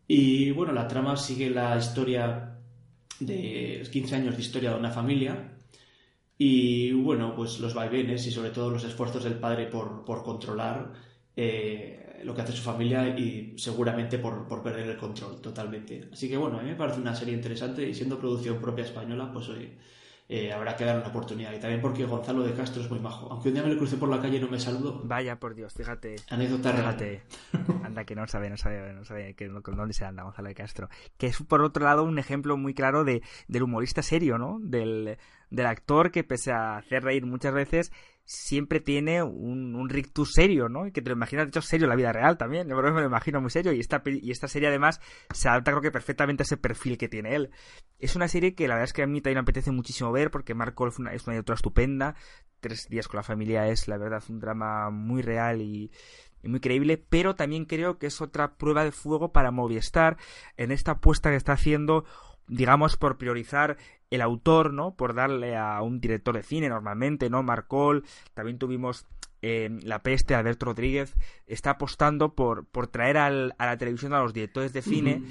[0.07, 2.59] Y bueno, la trama sigue la historia
[3.20, 5.53] de 15 años de historia de una familia
[6.38, 10.94] y bueno, pues los vaivenes y sobre todo los esfuerzos del padre por, por controlar
[11.37, 16.09] eh, lo que hace su familia y seguramente por, perder el control totalmente.
[16.12, 19.30] Así que bueno, a mí me parece una serie interesante y siendo producción propia española,
[19.33, 19.70] pues hoy
[20.28, 21.52] eh, habrá que dar una oportunidad.
[21.52, 23.26] Y también porque Gonzalo de Castro es muy majo.
[23.33, 25.02] Aunque un día me lo crucé por la calle y no me saludó.
[25.04, 26.16] Vaya, por Dios, fíjate.
[26.28, 27.22] Anécdota Fíjate.
[27.85, 30.88] Anda, que no sabe, no sabe, no sabe que, dónde se anda Gonzalo de Castro.
[31.18, 34.59] Que es, por otro lado, un ejemplo muy claro de, del humorista serio, ¿no?
[34.61, 35.18] Del,
[35.50, 37.90] del actor que, pese a hacer reír muchas veces,
[38.30, 40.86] siempre tiene un, un rictus serio, ¿no?
[40.86, 42.68] Y que te lo imaginas, de hecho, serio en la vida real también.
[42.68, 43.72] Yo me lo imagino muy serio.
[43.72, 45.00] Y esta, y esta serie, además,
[45.34, 47.50] se adapta, creo que perfectamente a ese perfil que tiene él.
[47.98, 50.30] Es una serie que la verdad es que a mí también me apetece muchísimo ver,
[50.30, 52.14] porque Marco es es una directora estupenda.
[52.60, 55.90] Tres días con la familia es, la verdad, un drama muy real y,
[56.40, 60.18] y muy creíble, pero también creo que es otra prueba de fuego para Movistar
[60.56, 62.04] en esta apuesta que está haciendo
[62.50, 63.78] digamos, por priorizar
[64.10, 64.94] el autor, ¿no?
[64.96, 67.42] Por darle a un director de cine normalmente, ¿no?
[67.42, 69.06] Marcol, también tuvimos
[69.42, 71.14] eh, La Peste, Alberto Rodríguez,
[71.46, 75.22] está apostando por, por traer al, a la televisión a los directores de cine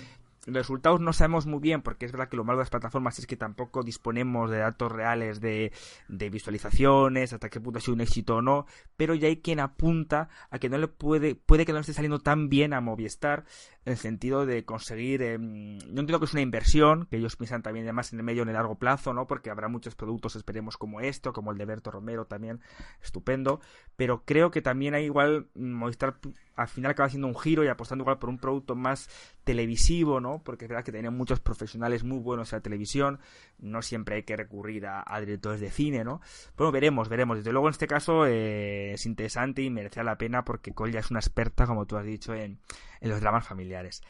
[0.50, 3.20] los resultados no sabemos muy bien, porque es verdad que lo malo de las plataformas
[3.20, 5.72] es que tampoco disponemos de datos reales de,
[6.08, 8.66] de visualizaciones, hasta qué punto ha sido un éxito o no,
[8.98, 12.20] pero ya hay quien apunta a que no le puede, puede que no esté saliendo
[12.20, 13.46] tan bien a Movistar,
[13.86, 17.62] en el sentido de conseguir, eh, yo entiendo que es una inversión, que ellos piensan
[17.62, 19.26] también además en el medio en el largo plazo, ¿no?
[19.26, 22.62] Porque habrá muchos productos, esperemos, como esto, como el de Berto Romero también,
[23.02, 23.62] estupendo,
[23.96, 26.20] pero creo que también hay igual Movistar
[26.60, 29.10] al final acaba haciendo un giro y apostando igual por un producto más
[29.44, 30.42] televisivo, ¿no?
[30.44, 33.20] Porque es verdad que tienen muchos profesionales muy buenos en la televisión,
[33.60, 36.22] no siempre hay que recurrir a, directores de cine, ¿no?
[36.58, 37.38] Bueno, veremos, veremos.
[37.38, 41.12] Desde luego en este caso eh, es interesante y merecerá la pena porque Cole es
[41.12, 42.60] una experta, como tú has dicho, en,
[43.02, 44.02] los dramas familiares.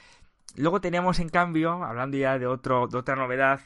[0.56, 3.62] Luego tenemos, en cambio, hablando ya de, otra novedad,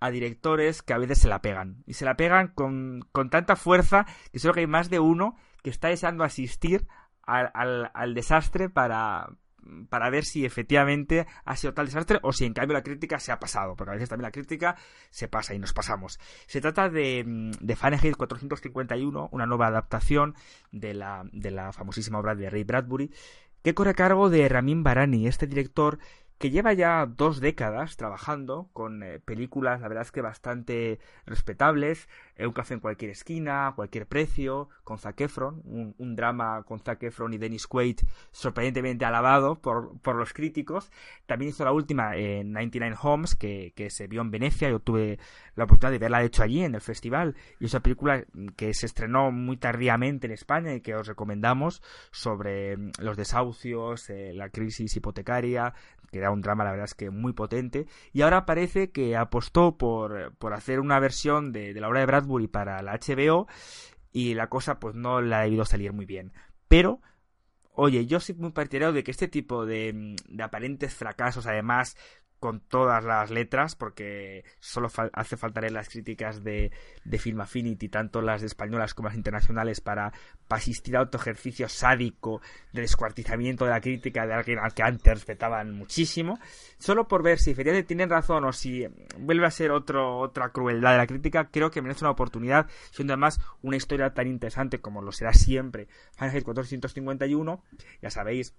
[0.00, 1.82] a directores que a veces se la pegan.
[1.86, 5.70] Y se la pegan con, tanta fuerza que solo que hay más de uno que
[5.70, 6.86] está deseando asistir
[7.28, 9.28] al, al, desastre para,
[9.90, 13.32] para ver si efectivamente ha sido tal desastre o si en cambio la crítica se
[13.32, 14.76] ha pasado, porque a veces también la crítica
[15.10, 16.18] se pasa y nos pasamos.
[16.46, 20.34] Se trata de, de Fahrenheit 451, una nueva adaptación
[20.72, 23.12] de la, de la famosísima obra de Ray Bradbury,
[23.62, 25.98] que corre a cargo de Ramin Barani, este director
[26.38, 32.08] que lleva ya dos décadas trabajando con eh, películas, la verdad es que bastante respetables,
[32.38, 37.34] Un café en cualquier esquina, cualquier precio, con Zac Efron, un, drama con Zac Efron
[37.34, 40.90] y Dennis Quaid sorprendentemente alabado por, por los críticos.
[41.26, 45.18] También hizo la última en 99 Homes, que, que, se vio en Venecia, yo tuve
[45.56, 48.24] la oportunidad de verla de hecho allí en el festival, y es una película
[48.56, 54.08] que se estrenó muy tardíamente en España y que os recomendamos sobre mm, los desahucios,
[54.10, 55.74] eh, la crisis hipotecaria,
[56.10, 59.76] que era un drama, la verdad es que muy potente, y ahora parece que apostó
[59.76, 63.48] por, por hacer una versión de, de la obra de Bradbury para la HBO,
[64.12, 66.32] y la cosa pues no le ha debido salir muy bien.
[66.68, 67.00] Pero
[67.80, 71.96] Oye, yo soy muy partidario de que este tipo de, de, aparentes fracasos, además
[72.38, 76.70] con todas las letras, porque solo hace falta las críticas de,
[77.04, 80.12] de Film Affinity, tanto las españolas como las internacionales, para,
[80.48, 82.40] asistir a otro ejercicio sádico
[82.72, 86.38] de descuartizamiento de la crítica de alguien al que antes respetaban muchísimo,
[86.78, 88.86] solo por ver si efectivamente tienen razón o si
[89.18, 93.12] vuelve a ser otro, otra crueldad de la crítica, creo que merece una oportunidad, siendo
[93.12, 97.62] además una historia tan interesante como lo será siempre Fahrenheit 451,
[98.02, 98.54] ya sabéis,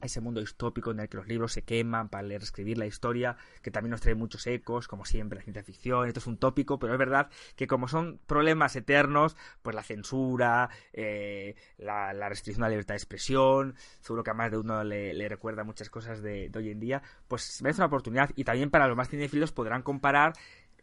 [0.00, 3.70] ese mundo distópico en el que los libros se queman para escribir la historia, que
[3.70, 6.92] también nos trae muchos ecos, como siempre, la ciencia ficción, esto es un tópico, pero
[6.92, 12.70] es verdad que como son problemas eternos, pues la censura, eh, la, restricción a la
[12.70, 16.70] libertad de expresión, seguro que a más de uno le, recuerda muchas cosas de, hoy
[16.70, 20.34] en día, pues merece una oportunidad y también para los más cinefilos podrán comparar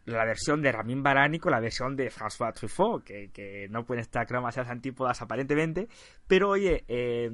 [0.05, 4.27] la versión de Ramin Barani la versión de François Truffaut, que, que no pueden estar
[4.27, 5.87] demasiadas antípodas aparentemente,
[6.27, 7.29] pero oye, eh,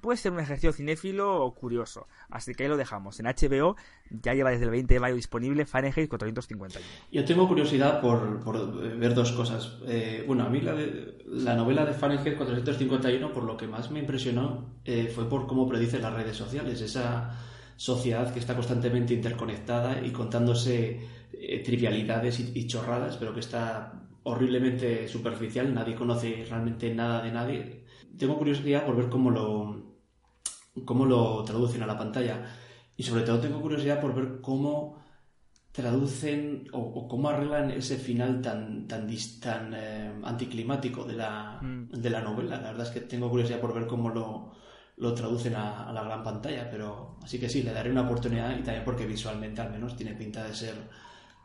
[0.00, 3.18] puede ser un ejercicio cinéfilo o curioso, así que ahí lo dejamos.
[3.20, 3.76] En HBO
[4.10, 6.84] ya lleva desde el 20 de mayo disponible Fahrenheit 451.
[7.10, 9.78] Yo tengo curiosidad por, por ver dos cosas.
[9.86, 10.74] Eh, bueno, a mí la,
[11.26, 15.66] la novela de Fahrenheit 451, por lo que más me impresionó, eh, fue por cómo
[15.66, 17.38] predice las redes sociales, esa
[17.76, 21.00] sociedad que está constantemente interconectada y contándose
[21.32, 23.92] eh, trivialidades y, chorradas, pero que está
[24.24, 27.84] horriblemente superficial, nadie conoce realmente nada de nadie.
[28.16, 29.98] Tengo curiosidad por ver cómo lo,
[30.84, 32.44] cómo lo traducen a la pantalla
[32.96, 35.02] y sobre todo tengo curiosidad por ver cómo
[35.72, 39.08] traducen o, cómo arreglan ese final tan tan,
[39.40, 41.90] tan eh, anticlimático de la, mm.
[41.92, 42.60] de la novela.
[42.60, 44.52] La verdad es que tengo curiosidad por ver cómo lo,
[44.98, 48.50] lo traducen a, a, la gran pantalla, pero así que sí, le daré una oportunidad
[48.56, 50.74] y también porque visualmente al menos tiene pinta de ser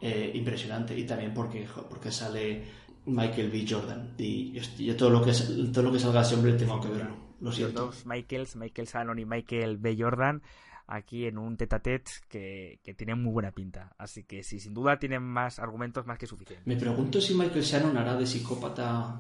[0.02, 0.98] eh, impresionante.
[0.98, 2.64] Y también porque, porque sale
[3.06, 3.66] Michael B.
[3.68, 4.14] Jordan.
[4.18, 5.32] Y yo, todo lo que
[5.72, 7.16] todo lo que salga ese hombre tengo que verlo.
[7.40, 7.86] Lo siento.
[7.86, 9.96] Los dos Michaels Michael Shannon y Michael B.
[9.98, 10.42] Jordan
[10.88, 13.94] aquí en un tete a tete que, que tiene muy buena pinta.
[13.98, 16.66] Así que sí sin duda tienen más argumentos más que suficientes.
[16.66, 19.20] Me pregunto si Michael Shannon hará de psicópata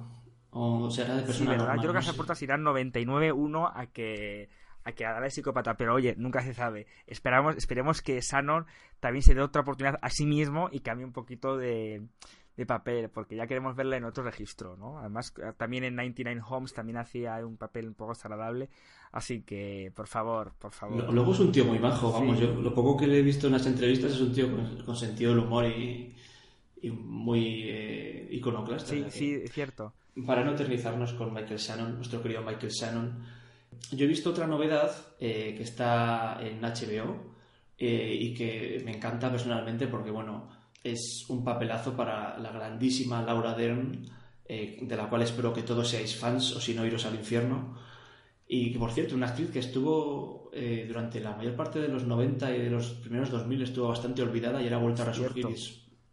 [0.52, 4.50] o será de persona sí, yo creo que las apuestas irán 99-1 a que
[4.88, 6.88] a que haga de psicópata, pero oye, nunca se sabe.
[7.06, 8.66] Esperamos, esperemos que Shannon
[9.02, 12.04] también se dé otra oportunidad a sí mismo y cambie un poquito de,
[12.66, 14.98] papel, porque ya queremos verla en otro registro, ¿no?
[14.98, 18.70] Además, también en 99 Homes también hacía un papel un poco desagradable,
[19.12, 21.14] así que, por favor, por favor.
[21.14, 23.54] Luego es un tío muy bajo, vamos, yo lo poco que le he visto en
[23.54, 24.48] las entrevistas es un tío
[24.86, 26.16] con, sentido del humor y,
[26.94, 28.92] muy eh, iconoclasta.
[28.92, 29.94] Sí, sí, es cierto.
[30.26, 33.37] Para no eternizarnos con Michael Shannon, nuestro querido Michael Shannon,
[33.92, 37.34] yo he visto otra novedad eh, que está en HBO
[37.78, 40.50] eh, y que me encanta personalmente porque, bueno,
[40.84, 44.06] es un papelazo para la grandísima Laura Dern,
[44.46, 47.78] eh, de la cual espero que todos seáis fans o si no iros al infierno.
[48.48, 50.50] Y que, por cierto, una actriz que estuvo
[50.88, 54.60] durante la mayor parte de los 90 y de los primeros 2000 estuvo bastante olvidada
[54.60, 55.46] y era vuelta a resurgir.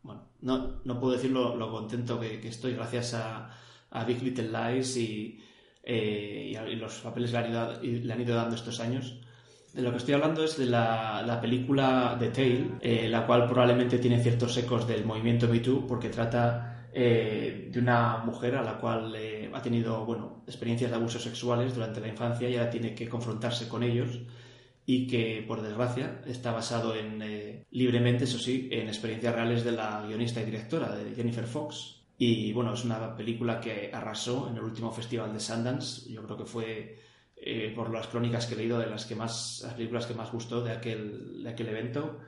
[0.03, 3.57] bueno, no, no puedo decir lo, contento que, estoy gracias a,
[3.91, 5.41] a Big Little Lies y,
[5.87, 9.19] eh, y, los papeles le han, ido, dando estos años.
[9.73, 13.99] De lo que estoy hablando es de la, película The Tale, eh, la cual probablemente
[13.99, 18.79] tiene ciertos ecos del movimiento Me Too, porque trata eh, de una mujer a la
[18.79, 19.17] cual
[19.53, 23.69] ha tenido bueno, experiencias de abusos sexuales durante la infancia y ahora tiene que confrontarse
[23.69, 24.21] con ellos
[24.87, 30.05] y que, por desgracia, está basado en, libremente, eso sí, en experiencias reales de la
[30.07, 32.04] guionista y directora, de Jennifer Fox.
[32.17, 36.11] Y bueno, es una película que arrasó en el último festival de Sundance.
[36.13, 36.99] Yo creo que fue,
[37.37, 40.31] eh, por las crónicas que he leído, de las que más, las películas que más
[40.31, 42.21] gustó de aquel, de aquel evento.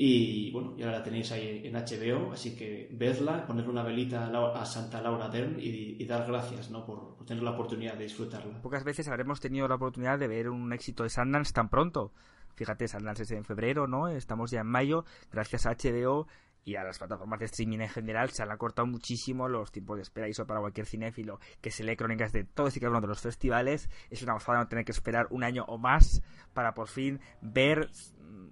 [0.00, 4.64] Y bueno, ya la tenéis ahí en HBO, así que vedla, ponerle una velita a
[4.64, 6.86] Santa Laura Dern y, dar gracias ¿no?
[6.86, 8.62] por, por, tener la oportunidad de disfrutarla.
[8.62, 12.12] Pocas veces habremos tenido la oportunidad de ver un éxito de Sundance tan pronto.
[12.54, 14.06] Fíjate, Sundance es en febrero, ¿no?
[14.06, 16.28] Estamos ya en mayo, gracias a HBO
[16.64, 20.02] y a las plataformas de streaming en general se han acortado muchísimo los tiempos de
[20.02, 20.28] espera.
[20.28, 23.06] Y eso para cualquier cinéfilo que se lee crónicas de todos y cada uno de
[23.06, 26.88] los festivales es una gozada no tener que esperar un año o más para por
[26.88, 27.88] fin ver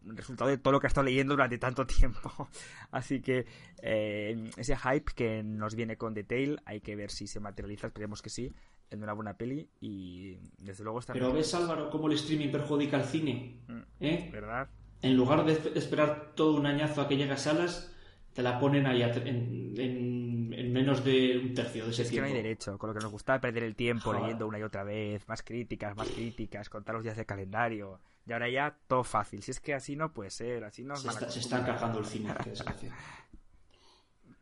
[0.06, 2.48] el resultado de todo lo que ha estado leyendo durante tanto tiempo.
[2.90, 3.46] Así que
[3.82, 8.22] eh, ese hype que nos viene con Detail hay que ver si se materializa, esperemos
[8.22, 8.52] que sí,
[8.90, 11.12] en una buena peli y desde luego está...
[11.12, 14.28] Pero ves Álvaro cómo el streaming perjudica al cine, Mm, ¿eh?
[14.32, 14.68] ¿Verdad?
[15.02, 17.94] En lugar de esperar todo un añazo a que llegue a salas,
[18.36, 22.16] te la ponen ahí en, en- en menos de un tercio de ese Es que
[22.16, 22.36] no tiempo.
[22.36, 24.20] hay derecho, con lo que nos gustaba perder el tiempo Joder.
[24.22, 27.98] leyendo una y otra vez, más críticas, más críticas, contar los días de calendario.
[28.26, 29.42] Y ahora ya todo fácil.
[29.42, 32.06] Si es que así no puede ser, así nos se, está, se está encajando el
[32.06, 32.92] cine, qué desgracia.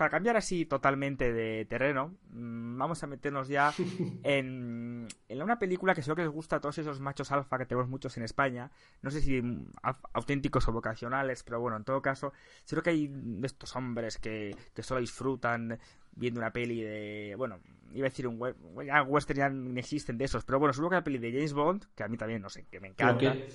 [0.04, 3.72] Para cambiar así totalmente de terreno, mm, vamos a meternos ya
[4.22, 7.64] en, en una película que seguro que les gusta a todos esos machos alfa que
[7.64, 8.70] tenemos muchos en España.
[9.00, 12.90] No sé si mm, au- auténticos o vocacionales, pero bueno, en todo caso, seguro que
[12.90, 15.78] hay de estos hombres que, que solo disfrutan
[16.12, 17.34] viendo una peli de.
[17.38, 17.60] Bueno,
[17.94, 18.38] iba a decir un.
[18.86, 21.54] Ya western ya no existen de esos, pero bueno, seguro que la peli de James
[21.54, 23.32] Bond, que a mí también, no sé, que me encanta.
[23.32, 23.48] ¿qué,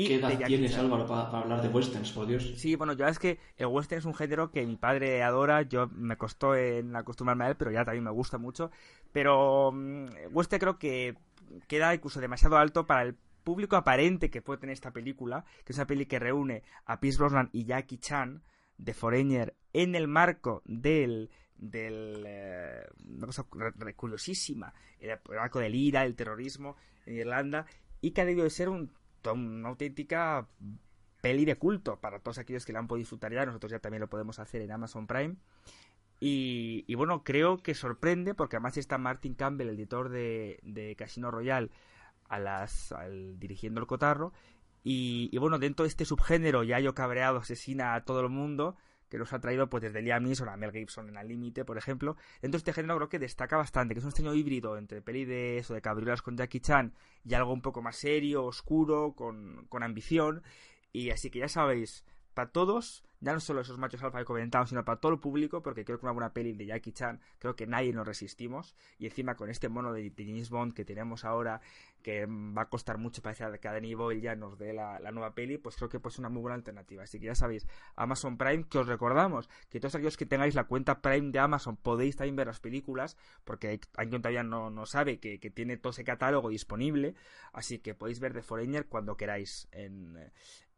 [0.00, 0.86] y qué edad tienes, Chan.
[0.86, 2.52] Álvaro, para, para hablar de westerns, por Dios?
[2.56, 5.88] Sí, bueno, yo es que el western es un género que mi padre adora, yo
[5.88, 8.70] me costó en acostumbrarme a él, pero ya también me gusta mucho.
[9.12, 11.16] Pero mm, western creo que
[11.68, 15.78] queda incluso demasiado alto para el público aparente que puede tener esta película, que es
[15.78, 18.42] una peli que reúne a Pierce Brosnan y Jackie Chan
[18.78, 23.44] de Foreigner en el marco del del eh, una cosa
[23.94, 26.76] curiosísima el marco del IRA, el terrorismo
[27.06, 27.66] en Irlanda
[28.00, 28.90] y que ha debido de ser un-
[29.32, 30.46] una auténtica
[31.22, 33.46] peli de culto para todos aquellos que la han podido disfrutar ya.
[33.46, 35.36] Nosotros ya también lo podemos hacer en Amazon Prime.
[36.20, 41.30] Y, bueno, creo que sorprende porque además está Martin Campbell, el editor de, de Casino
[41.30, 41.70] Royale,
[42.28, 44.32] a las, al- dirigiendo el cotarro.
[44.82, 48.76] Y, y bueno, dentro de este subgénero, Yayo Cabreado asesina a todo el mundo,
[49.08, 51.78] que nos ha traído pues desde Liam Neeson a Mel Gibson en Al Límite, por
[51.78, 52.16] ejemplo.
[52.40, 55.24] Dentro de este género creo que destaca bastante, que es un extraño híbrido entre peli
[55.24, 59.66] de eso, de cabriolas con Jackie Chan y algo un poco más serio, oscuro, con,
[59.68, 60.42] con ambición.
[60.92, 64.68] Y así que ya sabéis, para todos, ya no solo esos machos alfa que comentamos,
[64.68, 67.56] sino para todo el público, porque creo que una buena peli de Jackie Chan, creo
[67.56, 68.74] que nadie nos resistimos.
[68.98, 71.60] Y encima con este mono de, de Bond que tenemos ahora,
[72.02, 75.10] que va a costar mucho para que a Danny Boyle ya nos dé la, la
[75.10, 77.04] nueva peli, pues creo que pues, es una muy buena alternativa.
[77.04, 77.66] Así que ya sabéis,
[77.96, 81.76] Amazon Prime, que os recordamos que todos aquellos que tengáis la cuenta Prime de Amazon
[81.76, 85.78] podéis también ver las películas, porque hay alguien todavía no, no sabe que, que tiene
[85.78, 87.14] todo ese catálogo disponible,
[87.54, 90.18] así que podéis ver The Foreigner cuando queráis en,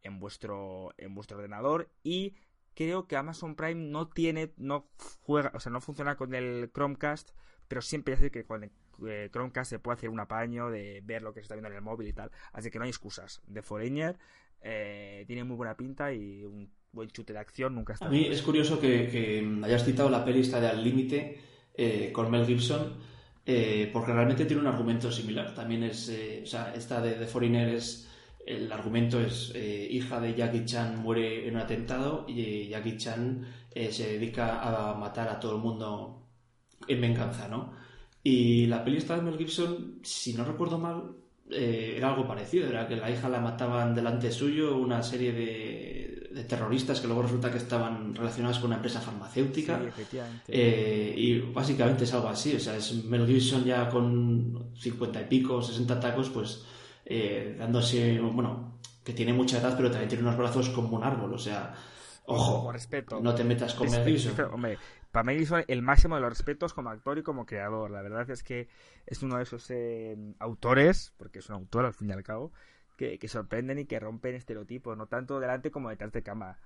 [0.07, 2.35] en vuestro en vuestro ordenador y
[2.75, 4.89] creo que Amazon Prime no tiene no
[5.21, 7.31] juega o sea no funciona con el Chromecast
[7.69, 8.71] pero siempre sé que con el
[9.07, 11.77] eh, Chromecast se puede hacer un apaño de ver lo que se está viendo en
[11.77, 14.19] el móvil y tal así que no hay excusas The Foreigner
[14.63, 18.27] eh, tiene muy buena pinta y un buen chute de acción nunca está A mí
[18.27, 21.39] es curioso que, hayas citado la peli esta de Al Límite
[21.75, 22.95] eh, con Mel Gibson,
[23.45, 25.55] eh, porque realmente tiene un argumento similar.
[25.55, 26.09] También es,
[26.43, 28.11] o sea, esta de, de Foreigner es,
[28.47, 33.45] el argumento es eh, hija de Jackie Chan muere en un atentado y Jackie Chan
[33.75, 36.23] eh, se dedica a matar a todo el mundo
[36.87, 37.73] en venganza, ¿no?
[38.23, 41.13] Y la peli esta de Mel Gibson, si no recuerdo mal,
[41.51, 46.31] eh, era algo parecido, era que la hija la mataban delante suyo una serie de,
[46.33, 49.81] de terroristas que luego resulta que estaban relacionados con una empresa farmacéutica.
[49.97, 50.19] Sí.
[50.49, 55.25] Eh, y básicamente es algo así, o sea, es Mel Gibson ya con 50 y
[55.25, 56.65] pico, 60 tacos, pues
[57.09, 61.33] eh, dándose, bueno, que tiene mucha edad, pero también tiene unos brazos como un árbol,
[61.33, 61.73] o sea,
[62.25, 63.21] ojo, respeto.
[63.21, 64.53] no te metas con Mel Gibson.
[64.53, 64.77] Hombre,
[65.13, 67.93] para Mel Gibson el máximo de los respetos como actor y como creador.
[67.93, 68.69] La verdad es que
[69.07, 72.53] es uno de esos eh, autores, porque es un autor al fin y al cabo,
[72.97, 76.59] que, que sorprenden y que rompen estereotipos, no tanto delante como detrás de cámara.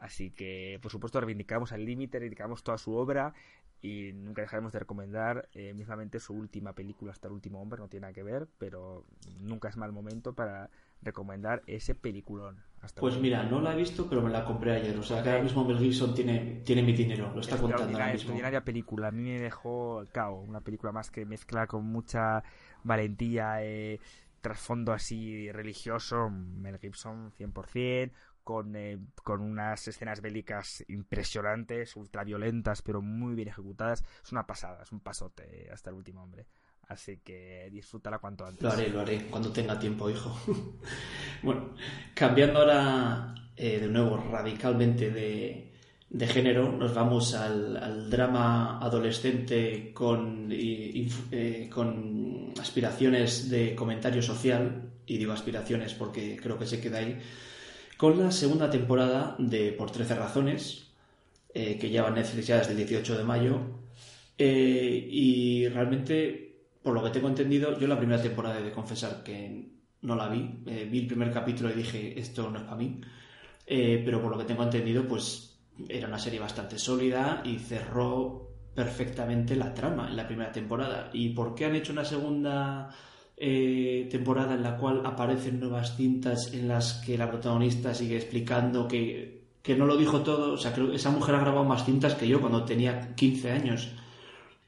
[0.00, 3.34] Así que, por supuesto, reivindicamos al límite, reivindicamos toda su obra
[3.80, 7.88] y nunca dejaremos de recomendar eh, mismamente su última película, hasta el último hombre, no
[7.88, 9.04] tiene nada que ver, pero
[9.40, 10.70] nunca es mal momento para
[11.02, 12.62] recomendar ese peliculón.
[12.80, 14.96] Hasta Pues mira, no la he visto, pero me la compré ayer.
[14.98, 18.06] O sea, que ahora mismo Mel Gibson tiene, tiene mi dinero, lo está contando ahora
[18.06, 18.14] mismo.
[18.14, 19.08] extraordinaria película.
[19.08, 20.40] A mí me dejó cao.
[20.40, 22.42] Una película más que mezcla con mucha
[22.84, 24.00] valentía, eh,
[24.40, 26.30] trasfondo así religioso.
[26.30, 28.12] Mel Gibson 100%.
[28.48, 34.02] Con, eh, con unas escenas bélicas impresionantes, ultraviolentas, pero muy bien ejecutadas.
[34.24, 36.46] Es una pasada, es un pasote hasta el último hombre.
[36.86, 38.62] Así que disfrútala cuanto antes.
[38.62, 40.34] Lo haré, lo haré, cuando tenga tiempo, hijo.
[41.42, 41.74] bueno,
[42.14, 45.74] cambiando ahora eh, de nuevo radicalmente de,
[46.08, 54.22] de género, nos vamos al, al drama adolescente con, y- eh, con aspiraciones de comentario
[54.22, 57.20] social, y digo aspiraciones porque creo que se queda ahí,
[57.98, 60.86] con la segunda temporada de Por 13 razones,
[61.52, 63.60] eh, que lleva Netflix ya desde el 18 de mayo.
[64.38, 69.24] Eh, y realmente, por lo que tengo entendido, yo la primera temporada he de confesar
[69.24, 69.68] que
[70.02, 70.62] no la vi.
[70.88, 73.00] vi el primer capítulo y dije, esto no es para mí.
[73.66, 79.56] pero por lo que tengo entendido, pues era una serie bastante sólida y cerró perfectamente
[79.56, 81.10] la trama en la primera temporada.
[81.12, 82.90] ¿Y por qué han hecho una segunda
[83.40, 88.88] eh, temporada en la cual aparecen nuevas cintas en las que la protagonista sigue explicando
[88.88, 90.54] que, que no lo dijo todo.
[90.54, 93.52] O sea, creo que esa mujer ha grabado más cintas que yo cuando tenía 15
[93.52, 93.90] años.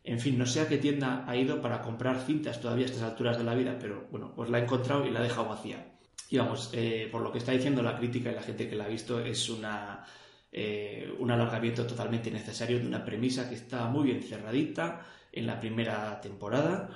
[0.04, 3.02] En fin, no sé a qué tienda ha ido para comprar cintas todavía a estas
[3.02, 5.92] alturas de la vida, pero bueno, pues la ha encontrado y la ha dejado vacía.
[6.28, 8.84] Y vamos, eh, por lo que está diciendo la crítica y la gente que la
[8.84, 10.04] ha visto, es una,
[10.52, 15.58] eh, un alargamiento totalmente innecesario de una premisa que está muy bien cerradita en la
[15.58, 16.88] primera temporada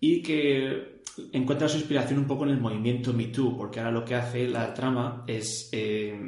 [0.00, 1.00] y que
[1.32, 4.48] encuentra su inspiración un poco en el movimiento Me Too, porque ahora lo que hace
[4.48, 6.18] la trama es eh,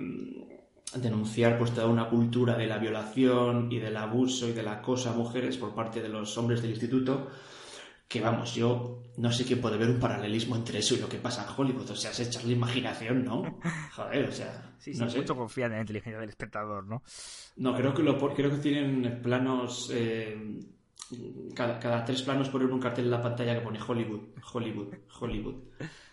[0.95, 5.11] denunciar pues toda una cultura de la violación y del abuso y de la cosa
[5.11, 7.29] a mujeres por parte de los hombres del instituto
[8.09, 11.19] que vamos, yo no sé quién puede ver un paralelismo entre eso y lo que
[11.19, 11.91] pasa en Hollywood.
[11.91, 13.61] O sea, es echar la imaginación, ¿no?
[13.95, 14.73] Joder, o sea.
[14.79, 17.03] Sí, sí, no mucho confía en la inteligencia del espectador, ¿no?
[17.57, 20.35] No, creo que lo creo que tienen planos eh,
[21.55, 24.21] cada, tres planos poner un cartel en la pantalla que pone Hollywood,
[24.53, 25.55] Hollywood, Hollywood,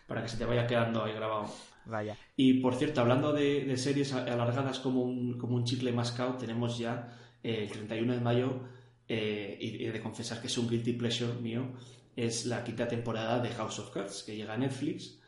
[0.08, 1.52] para que se te vaya quedando ahí grabado.
[1.86, 2.18] Vaya.
[2.36, 7.16] Y por cierto, hablando de, series alargadas como un, como un chicle mascado, tenemos ya
[7.44, 8.60] eh, el 31 de mayo,
[9.08, 11.74] eh, y he de confesar que es un guilty pleasure mío,
[12.16, 15.20] es la quinta temporada de House of Cards, que llega a Netflix.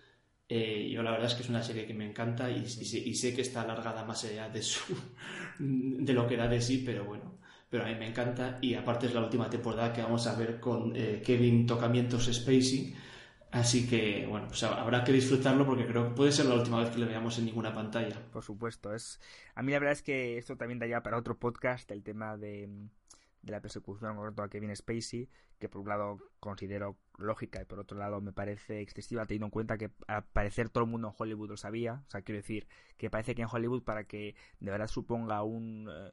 [0.49, 3.35] Eh, yo la verdad es que es una serie que me encanta y, y, sé
[3.35, 4.95] que está alargada más allá de, su,
[5.59, 7.39] de lo que da de sí, pero bueno,
[7.69, 10.59] pero a mí me encanta y aparte es la última temporada que vamos a ver
[10.59, 12.95] con eh, Kevin Tocamientos Spacey.
[13.51, 16.89] Así que, bueno, pues habrá que disfrutarlo porque creo que puede ser la última vez
[16.89, 18.19] que le veamos en ninguna pantalla.
[18.31, 19.21] Por supuesto, es
[19.55, 22.67] a mí la verdad es que esto también daría para otro podcast el tema de,
[23.41, 27.97] de la persecución a Kevin Spacey, que por un lado considero lógica y por otro
[27.97, 31.49] lado me parece excesiva teniendo en cuenta que al parecer todo el mundo en Hollywood
[31.49, 34.87] lo sabía, o sea, quiero decir que parece que en Hollywood para que de verdad
[34.87, 36.11] suponga un eh,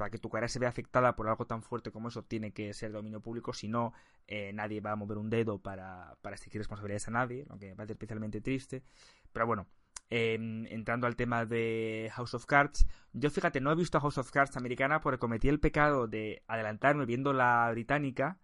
[0.00, 2.72] para que tu carrera se vea afectada por algo tan fuerte como eso, tiene que
[2.72, 3.92] ser dominio público, si no,
[4.26, 7.66] eh, nadie va a mover un dedo para, para exigir responsabilidades a nadie, lo que
[7.66, 8.82] me parece especialmente triste.
[9.30, 9.66] Pero bueno,
[10.08, 14.30] em, entrando al tema de House of Cards, yo fíjate, no he visto House of
[14.30, 18.38] Cards americana porque cometí el pecado de adelantarme viendo la británica.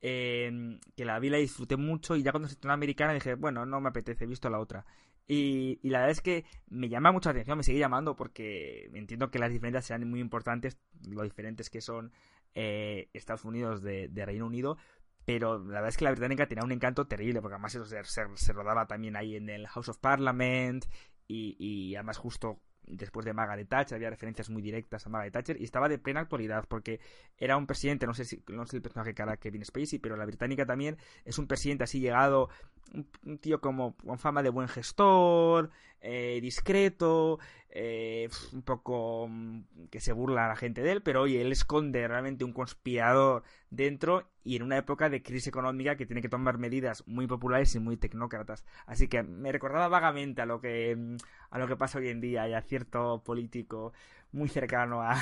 [0.00, 3.66] Em, que la vi, la disfruté mucho y ya cuando se estrenó americana dije, bueno,
[3.66, 4.86] no me apetece, he visto la otra.
[5.26, 9.38] Y, la verdad es que me llama mucha atención, me sigue llamando porque entiendo que
[9.38, 12.12] las diferencias serán muy importantes, lo diferentes que son
[12.54, 14.76] eh, Estados Unidos de, Reino Unido,
[15.24, 18.02] pero la verdad es que la británica tenía un encanto terrible, porque además eso se,
[18.04, 20.84] se, rodaba también ahí en el House of Parliament
[21.26, 25.60] y, y además justo después de Margaret Thatcher, había referencias muy directas a Margaret Thatcher
[25.60, 27.00] y estaba de plena actualidad porque
[27.36, 30.16] era un presidente, no sé si no sé el personaje que era Kevin Spacey, pero
[30.16, 32.48] la británica también es un presidente así llegado,
[32.92, 35.70] un, tío como con fama de buen gestor,
[36.00, 37.38] eh, discreto,
[37.70, 41.50] eh, un poco mm, que se burla a la gente de él, pero oye, él
[41.50, 46.28] esconde realmente un conspirador dentro y en una época de crisis económica que tiene que
[46.28, 48.64] tomar medidas muy populares y muy tecnócratas.
[48.86, 51.16] Así que me recordaba vagamente a lo que, mm,
[51.50, 53.92] a lo que pasa hoy en día y a cierto político
[54.32, 55.16] muy cercano a,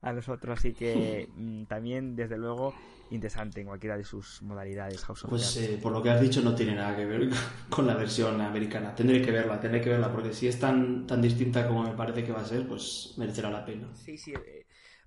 [0.00, 0.58] a nosotros.
[0.58, 2.74] Así que mm, también, desde luego,
[3.10, 5.04] interesante en cualquiera de sus modalidades.
[5.28, 7.28] pues eh, por lo que has dicho no tiene nada que ver
[7.68, 8.94] con la versión americana.
[8.94, 12.24] Tendré que verla, tendré que verla, porque si es tan, tan distinta como me parece
[12.24, 13.88] que va a ser, pues merecerá la pena.
[13.94, 14.32] Sí, sí.
[14.32, 14.61] Eh,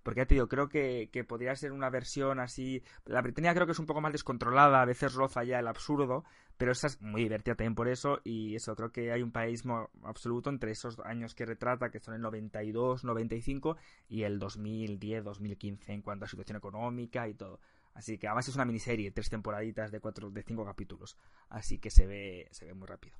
[0.05, 2.83] porque ya te digo, creo que, que, podría ser una versión así.
[3.05, 6.23] La británica creo que es un poco más descontrolada, a veces roza ya el absurdo,
[6.57, 8.21] pero esa es muy divertida también por eso.
[8.23, 12.13] Y eso, creo que hay un paísmo absoluto entre esos años que retrata, que son
[12.13, 13.77] el 92, 95
[14.07, 17.59] y el 2010, 2015 en cuanto a situación económica y todo.
[17.95, 21.17] Así que además es una miniserie, tres temporaditas de cuatro, de cinco capítulos.
[21.49, 23.17] Así que se ve, se ve muy rápido.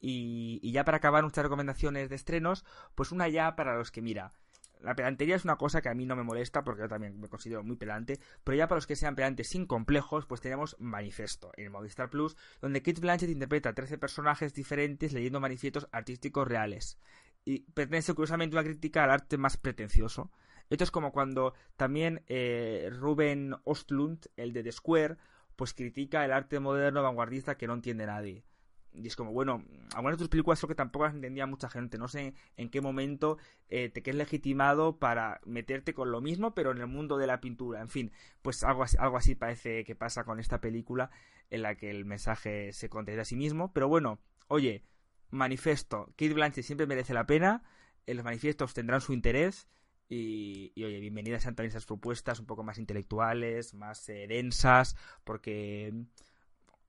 [0.00, 2.64] Y, ya para acabar nuestras recomendaciones de estrenos,
[2.94, 4.32] pues una ya para los que, mira,
[4.82, 7.28] la pedantería es una cosa que a mí no me molesta porque yo también me
[7.28, 11.52] considero muy pedante, pero ya para los que sean pedantes sin complejos, pues tenemos Manifesto
[11.56, 16.98] en Movistar Plus, donde Kate Blanchett interpreta a 13 personajes diferentes leyendo manifiestos artísticos reales.
[17.44, 20.30] Y pertenece curiosamente una crítica al arte más pretencioso.
[20.68, 25.16] Esto es como cuando también eh, Ruben Ostlund, el de The Square,
[25.56, 28.44] pues critica el arte moderno vanguardista que no entiende nadie.
[28.92, 29.64] Y es como, bueno,
[29.94, 31.96] algunas de tus películas creo que tampoco las entendía mucha gente.
[31.96, 33.38] No sé en qué momento
[33.68, 37.40] eh, te quedes legitimado para meterte con lo mismo, pero en el mundo de la
[37.40, 37.80] pintura.
[37.80, 38.12] En fin,
[38.42, 41.10] pues algo así, algo así parece que pasa con esta película
[41.50, 43.72] en la que el mensaje se contiene a sí mismo.
[43.72, 44.18] Pero bueno,
[44.48, 44.84] oye,
[45.30, 46.06] manifiesto.
[46.16, 47.62] Kate Blanchett siempre merece la pena.
[48.06, 49.68] Los manifiestos tendrán su interés
[50.08, 55.94] Y, oye, bienvenidas sean también esas propuestas un poco más intelectuales, más eh, densas, porque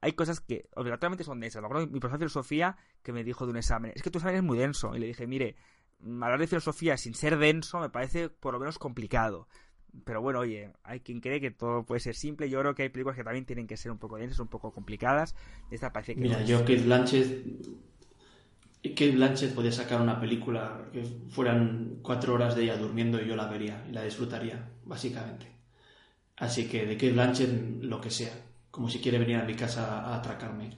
[0.01, 1.61] hay cosas que obligatoriamente son densas.
[1.61, 4.17] Me acuerdo mi profesor de filosofía que me dijo de un examen, es que tu
[4.17, 4.95] examen es muy denso.
[4.95, 5.55] Y le dije, mire,
[6.03, 9.47] hablar de filosofía sin ser denso me parece por lo menos complicado.
[10.05, 12.49] Pero bueno, oye, hay quien cree que todo puede ser simple.
[12.49, 14.71] Yo creo que hay películas que también tienen que ser un poco densas, un poco
[14.71, 15.35] complicadas.
[15.69, 17.45] Esta parece que Mira, yo Kate Blanchett,
[18.81, 23.35] Kate Blanchett podía sacar una película que fueran cuatro horas de ella durmiendo y yo
[23.35, 25.47] la vería y la disfrutaría, básicamente.
[26.37, 28.33] Así que de Kate Blanchett lo que sea,
[28.71, 30.77] como si quiere venir a mi casa a atracarme,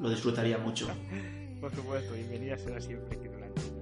[0.00, 0.88] lo disfrutaría mucho.
[1.60, 3.74] Por supuesto, bienvenida será siempre Kate Blanchett.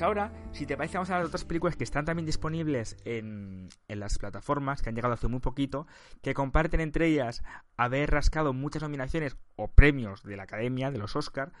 [0.00, 2.96] Pues ahora, si te parece, vamos a hablar de otras películas que están también disponibles
[3.04, 5.86] en, las plataformas, que han llegado hace muy poquito,
[6.22, 7.44] que comparten entre ellas
[7.76, 11.52] haber rascado muchas nominaciones o premios de la Academia, de los Oscar,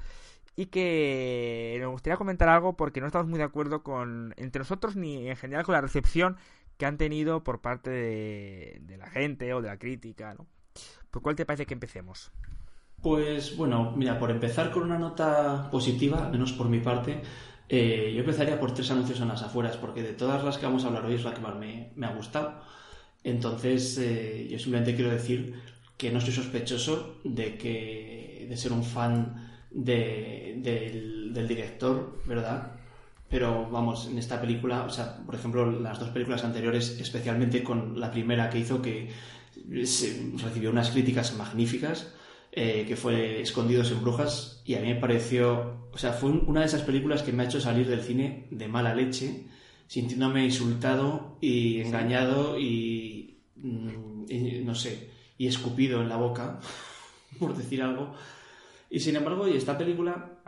[0.56, 4.96] y que nos gustaría comentar algo porque no estamos muy de acuerdo con entre nosotros
[4.96, 6.38] ni en general con la recepción
[6.78, 10.46] que han tenido por parte de, la gente o de la crítica, ¿no?
[11.10, 12.32] ¿Por cuál te parece que empecemos?
[13.02, 17.20] Pues bueno, mira, por empezar con una nota positiva, al menos por mi parte,
[17.72, 20.82] eh, yo empezaría por tres anuncios en las afueras, porque de todas las que vamos
[20.82, 22.60] a hablar hoy es la que más me, ha gustado.
[23.22, 25.54] Entonces, eh, yo simplemente quiero decir
[25.96, 32.72] que no soy sospechoso de que de ser un fan del, del, director, ¿verdad?
[33.28, 38.00] Pero vamos, en esta película, o sea, por ejemplo, las dos películas anteriores, especialmente con
[38.00, 39.10] la primera que hizo, que
[39.68, 42.12] recibió unas críticas magníficas,
[42.52, 46.60] eh, que fue Escondidos en Brujas, y a mí me pareció, o sea, fue una
[46.60, 49.46] de esas películas que me ha hecho salir del cine de mala leche,
[49.86, 56.60] sintiéndome insultado y engañado y, mm, no sé, y escupido en la boca,
[57.38, 58.14] por decir algo.
[58.90, 60.40] Y sin embargo, esta película,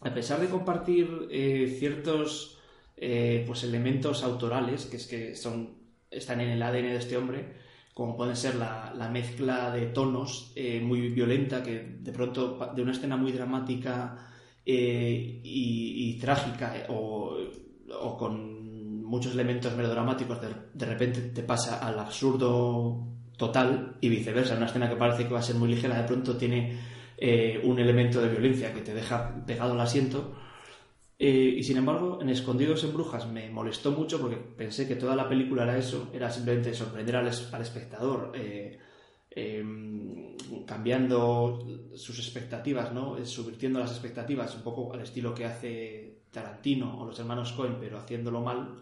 [0.00, 2.58] a pesar de compartir eh, ciertos
[2.96, 5.76] eh, pues elementos autorales, que es que son,
[6.10, 7.54] están en el ADN de este hombre,
[8.00, 12.92] como pueden ser la, mezcla de tonos eh, muy violenta, que de pronto de una
[12.92, 14.16] escena muy dramática
[14.64, 23.06] eh, y, trágica eh, o, con muchos elementos melodramáticos, de, repente te pasa al absurdo
[23.36, 24.56] total y viceversa.
[24.56, 26.78] Una escena que parece que va a ser muy ligera, de pronto tiene
[27.64, 30.36] un elemento de violencia que te deja pegado al asiento.
[31.22, 35.14] Eh, y sin embargo, en Escondidos en Brujas me molestó mucho porque pensé que toda
[35.14, 38.78] la película era eso, era simplemente sorprender al, espectador, eh,
[39.30, 40.34] em,
[40.66, 41.58] cambiando
[41.94, 43.18] sus expectativas, ¿no?
[43.18, 47.76] Eh, subvirtiendo las expectativas, un poco al estilo que hace Tarantino o los hermanos Cohen,
[47.78, 48.80] pero haciéndolo mal.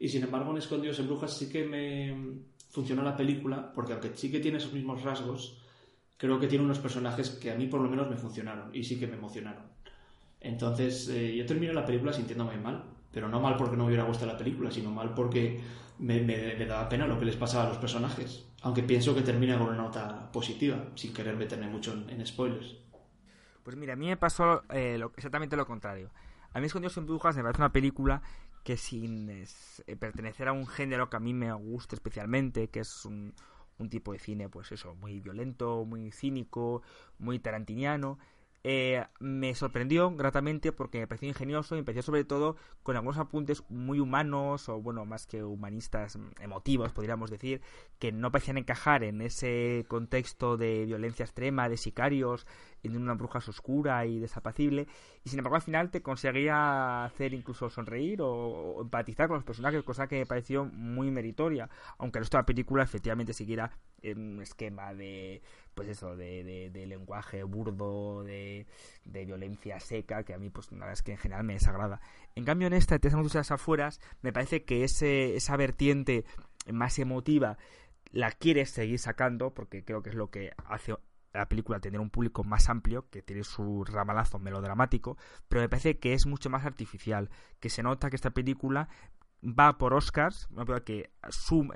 [0.00, 4.16] Y sin embargo, en Escondidos en Brujas sí que me funcionó la película, porque aunque
[4.16, 5.62] sí que tiene esos mismos rasgos,
[6.16, 8.98] creo que tiene unos personajes que a mí por lo menos me funcionaron y sí
[8.98, 9.77] que me emocionaron.
[10.40, 14.04] Entonces, eh, yo termino la película sintiéndome mal, pero no mal porque no me hubiera
[14.04, 15.60] gustado la película, sino mal porque
[15.98, 18.46] me, daba pena lo que les pasaba a los personajes.
[18.62, 22.76] Aunque pienso que termina con una nota positiva, sin querer meterme mucho en, spoilers.
[23.62, 26.10] Pues mira, a mí me pasó eh, exactamente lo contrario.
[26.52, 28.22] A mí Escondidos en Brujas me parece una película
[28.64, 29.46] que sin eh,
[29.96, 33.34] pertenecer a un género que a mí me guste especialmente, que es un,
[33.78, 36.82] un tipo de cine, pues eso, muy violento, muy cínico,
[37.18, 38.18] muy tarantiniano,
[38.70, 43.64] eh, me sorprendió gratamente porque me pareció ingenioso y empecé sobre todo con algunos apuntes
[43.70, 47.62] muy humanos o bueno más que humanistas emotivos podríamos decir
[47.98, 52.46] que no parecían encajar en ese contexto de violencia extrema de sicarios
[52.82, 54.86] en una bruja oscura y desapacible
[55.24, 59.82] y sin embargo al final te conseguía hacer incluso sonreír o, empatizar con los personajes
[59.82, 61.68] cosa que me pareció muy meritoria.
[61.98, 63.70] Aunque el resto de la película efectivamente siguiera
[64.02, 65.42] un esquema de
[65.74, 68.66] pues eso de, de, lenguaje burdo de,
[69.04, 72.00] de, violencia seca que a mí pues la verdad es que en general me desagrada.
[72.34, 76.24] En cambio en esta Te las afueras me parece que ese, esa vertiente
[76.70, 77.58] más emotiva
[78.10, 80.94] la quieres seguir sacando porque creo que es lo que hace
[81.32, 85.16] la película tener un público más amplio, que tiene su ramalazo melodramático,
[85.48, 88.88] pero me parece que es mucho más artificial, que se nota que esta película
[89.42, 90.48] va por Oscars,
[90.84, 91.10] que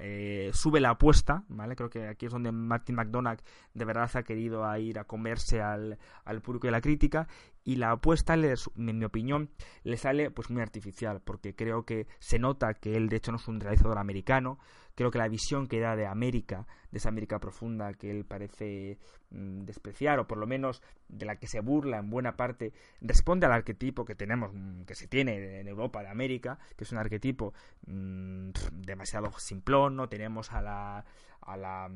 [0.01, 1.77] eh, sube la apuesta, ¿vale?
[1.77, 3.41] Creo que aquí es donde Martin McDonagh
[3.75, 7.29] de verdad ha querido ir a comerse al, al público y a la crítica
[7.65, 9.51] y la apuesta, en mi opinión,
[9.85, 13.37] le sale pues muy artificial, porque creo que se nota que él de hecho no
[13.37, 14.59] es un realizador americano,
[14.95, 18.99] creo que la visión que da de América, de esa América profunda que él parece
[19.31, 23.47] mm, despreciar, o por lo menos de la que se burla en buena parte, responde
[23.47, 26.99] al arquetipo que tenemos, mm, que se tiene en Europa de América, que es un
[26.99, 27.55] arquetipo
[27.87, 31.05] mm, demasiado simplón, no tenemos a la,
[31.43, 31.91] a la,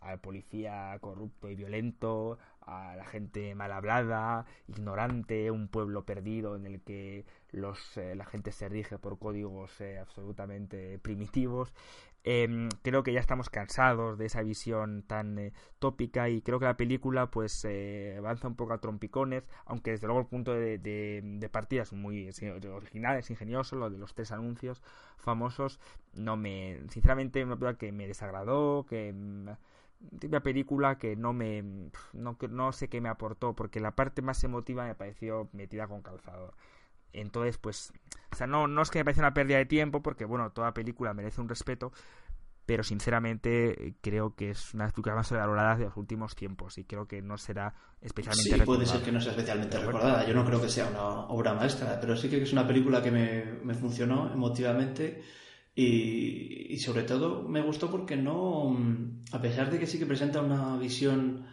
[0.00, 6.66] al policía corrupto y violento, a la gente mal hablada, ignorante, un pueblo perdido en
[6.66, 11.72] el que los, eh, la gente se rige por códigos eh, absolutamente primitivos.
[12.26, 16.64] Em, creo que ya estamos cansados de esa visión tan eh, tópica y creo que
[16.64, 17.66] la película pues
[18.18, 22.30] avanza un poco a trompicones, aunque desde luego el punto de, de, partida es muy
[22.72, 24.82] original, es ingenioso, lo de los tres anuncios
[25.18, 25.80] famosos,
[26.14, 29.50] no me, sinceramente, una película que me desagradó, que mm,
[30.26, 31.62] una película que no me
[32.12, 36.02] no, no sé qué me aportó porque la parte más emotiva me pareció metida con
[36.02, 36.54] calzador.
[37.12, 37.92] Entonces pues
[38.32, 40.74] o sea no no es que me parezca una pérdida de tiempo porque bueno toda
[40.74, 41.92] película merece un respeto
[42.66, 47.06] pero sinceramente creo que es una películas más sobrevaloradas de los últimos tiempos y creo
[47.06, 50.26] que no será especialmente sí, puede ser que no sea especialmente recordada.
[50.26, 53.10] Yo no creo que sea una obra maestra pero sí que es una película que
[53.10, 55.22] me, me funcionó emotivamente
[55.76, 58.76] y, sobre todo me gustó porque no,
[59.32, 61.46] a pesar de que sí que presenta una visión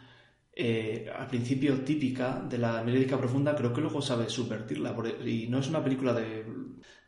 [0.53, 4.95] eh, al principio típica de la médica profunda, creo que luego sabe subvertirla.
[5.05, 6.45] E, y no es una película de,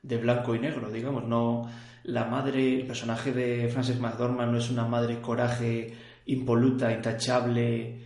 [0.01, 1.25] de, blanco y negro, digamos.
[1.25, 1.69] No,
[2.03, 5.93] la madre, el personaje de Frances McDormand no es una madre coraje,
[6.25, 8.01] impoluta, intachable.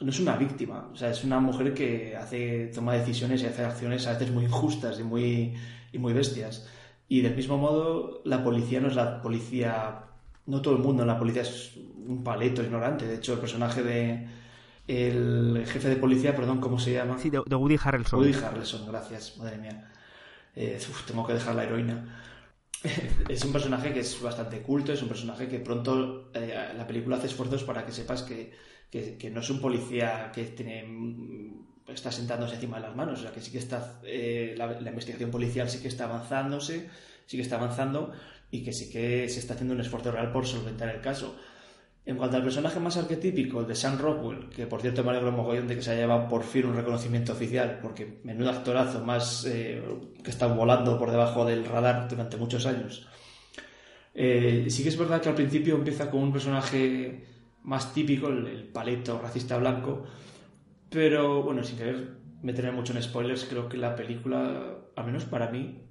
[0.00, 3.64] No es una víctima, o sea, es una mujer que hace, toma decisiones y hace
[3.64, 5.54] acciones a veces muy injustas y muy,
[5.92, 6.66] y muy bestias.
[7.08, 10.04] Y del mismo modo, la policía no es la policía,
[10.46, 11.72] no todo el mundo en la policía es
[12.06, 13.06] un paleto ignorante.
[13.06, 14.28] De hecho, el personaje de
[14.88, 17.18] el jefe de policía, perdón, ¿cómo se llama?
[17.18, 18.20] Sí, de, Woody Harrelson.
[18.20, 19.92] Woody Harrelson, gracias, madre mía.
[20.56, 22.22] Eh, tengo que dejar la heroína.
[23.28, 27.16] es un personaje que es bastante culto, es un personaje que pronto eh, la película
[27.16, 28.52] hace esfuerzos para que sepas que,
[28.90, 30.84] que, no es un policía que tiene
[31.94, 35.30] está sentándose encima de las manos, o sea que sí que está, eh, la, investigación
[35.30, 36.88] policial sí que está avanzándose,
[37.26, 38.12] sí que está avanzando
[38.50, 41.36] y que sí que se está haciendo un esfuerzo real por solventar el caso.
[42.04, 45.30] En cuanto al personaje más arquetípico, el de Sam Rockwell, que por cierto me alegro
[45.30, 49.44] mogollón de que se haya llevado por fin un reconocimiento oficial, porque menudo actorazo más
[49.44, 49.82] eh,
[50.24, 53.06] que está volando por debajo del radar durante muchos años.
[54.14, 57.24] Eh, sí que es verdad que al principio empieza con un personaje
[57.64, 60.06] más típico, el paleto racista blanco,
[60.90, 65.50] pero bueno, sin querer meterme mucho en spoilers, creo que la película, al menos para
[65.50, 65.82] mí,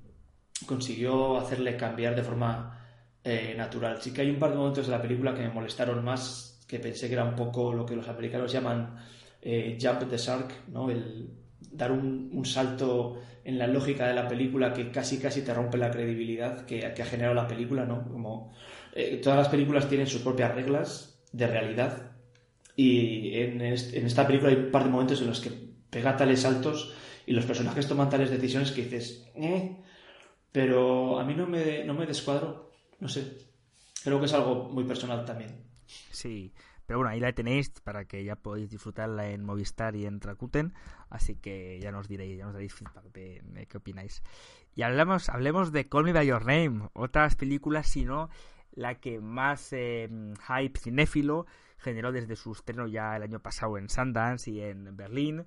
[0.66, 2.78] consiguió hacerle cambiar de forma
[3.24, 4.02] eh, natural.
[4.02, 6.80] Sí que hay un par de momentos de la película que me molestaron más, que
[6.80, 8.96] pensé que era un poco lo que los americanos llaman
[9.42, 10.90] eh, jump the shark, ¿no?
[10.90, 11.30] El
[11.72, 15.92] dar un, salto en la lógica de la película que casi casi te rompe la
[15.92, 18.08] credibilidad que, ha generado la película, ¿no?
[18.08, 18.54] Como
[18.94, 22.17] eh, todas las películas tienen sus propias reglas de realidad
[22.78, 25.50] y en, esta película hay un par de momentos en los que
[25.90, 26.94] pega tales saltos
[27.26, 29.78] y los personajes toman tales decisiones que dices, eh",
[30.52, 33.48] pero a mí no me, no me descuadro, no sé.
[34.04, 35.66] Creo que es algo muy personal también.
[36.12, 36.54] Sí,
[36.86, 40.74] pero bueno, ahí la tenéis para que ya podáis disfrutarla en Movistar y en Rakuten,
[41.10, 44.22] así que ya nos diréis, ya nos daréis feedback de, qué opináis.
[44.76, 48.30] Y hablemos, hablemos de Call Me By Your Name, otras películas, sino
[48.78, 50.08] la que más eh,
[50.48, 51.48] hype cinéfilo
[51.80, 55.46] generó desde su estreno ya el año pasado en Sundance y en Berlín.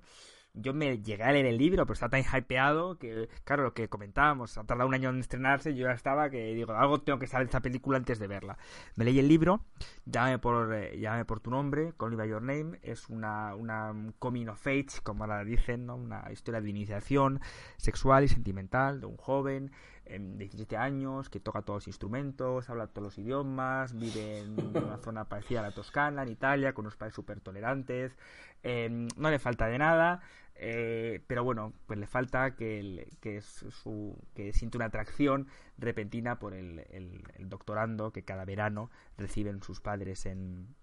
[0.53, 3.87] Yo me llegué a leer el libro, pero está tan hypeado que, claro, lo que
[3.87, 7.27] comentábamos, ha tardado un año en estrenarse, yo ya estaba que digo, algo tengo que
[7.27, 8.57] saber de esta película antes de verla.
[8.97, 9.63] Me leí el libro,
[10.05, 14.47] Llámame por, eh, por tu nombre, Call Me By Your Name, es una, una coming
[14.47, 15.95] of age, como la dicen, ¿no?
[15.95, 17.39] una historia de iniciación
[17.77, 19.71] sexual y sentimental de un joven
[20.05, 24.97] de 17 años, que toca todos los instrumentos, habla todos los idiomas, vive en una
[24.97, 28.17] zona parecida a la Toscana, en Italia, con unos padres súper tolerantes,
[28.63, 30.21] em, no le falta de nada,
[30.55, 35.47] eh, pero bueno, pues le falta que, que, su, que siente una atracción
[35.77, 40.75] repentina por el, el, el doctorando que cada verano reciben sus padres en,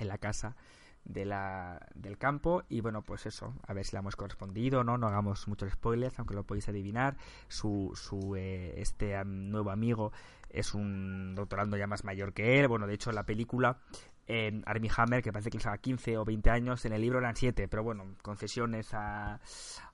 [0.00, 0.56] en la casa
[1.04, 2.62] de la, del campo.
[2.68, 6.18] Y bueno pues eso a ver si la hemos correspondido no no hagamos muchos spoilers
[6.18, 7.16] aunque lo podéis adivinar.
[7.48, 10.12] Su, su eh, este nuevo amigo
[10.50, 12.68] es un doctorando ya más mayor que él.
[12.68, 13.78] Bueno de hecho la película
[14.26, 17.36] eh, Armie Hammer que parece que a 15 o 20 años en el libro eran
[17.36, 19.40] 7 pero bueno concesiones a,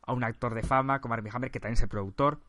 [0.02, 2.40] a un actor de fama como Armie Hammer que también es el productor.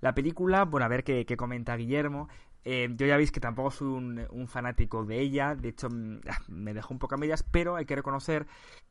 [0.00, 2.28] La película bueno a ver qué, qué comenta Guillermo
[2.70, 6.42] Eh, yo ya veis que tampoco soy un, fanático de ella, de hecho mm, ah,
[6.48, 8.46] me dejó un poco a medias, pero hay que reconocer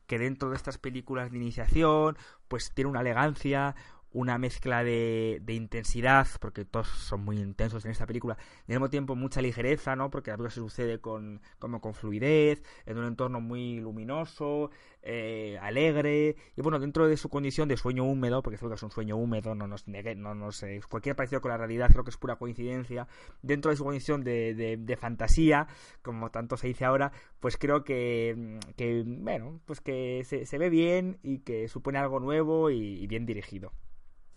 [0.07, 2.17] que dentro de estas películas de iniciación,
[2.47, 3.75] pues tiene una elegancia,
[4.17, 8.35] una mezcla de, intensidad, porque todos son muy intensos en esta película,
[8.67, 10.09] y al mismo tiempo mucha ligereza, ¿no?
[10.09, 14.71] Porque la película se sucede con, como con fluidez, en un entorno muy luminoso,
[15.03, 18.83] eh, alegre, y bueno, dentro de su condición de sueño húmedo, porque creo que es
[18.83, 22.17] un sueño húmedo, no nos no eh, cualquier parecido con la realidad creo que es
[22.17, 23.07] pura coincidencia,
[23.43, 25.67] dentro de su condición de, de, fantasía,
[26.01, 28.57] como tanto se dice ahora, pues creo que,
[29.05, 33.73] bueno, pues que se, ve bien y que supone algo nuevo y bien dirigido.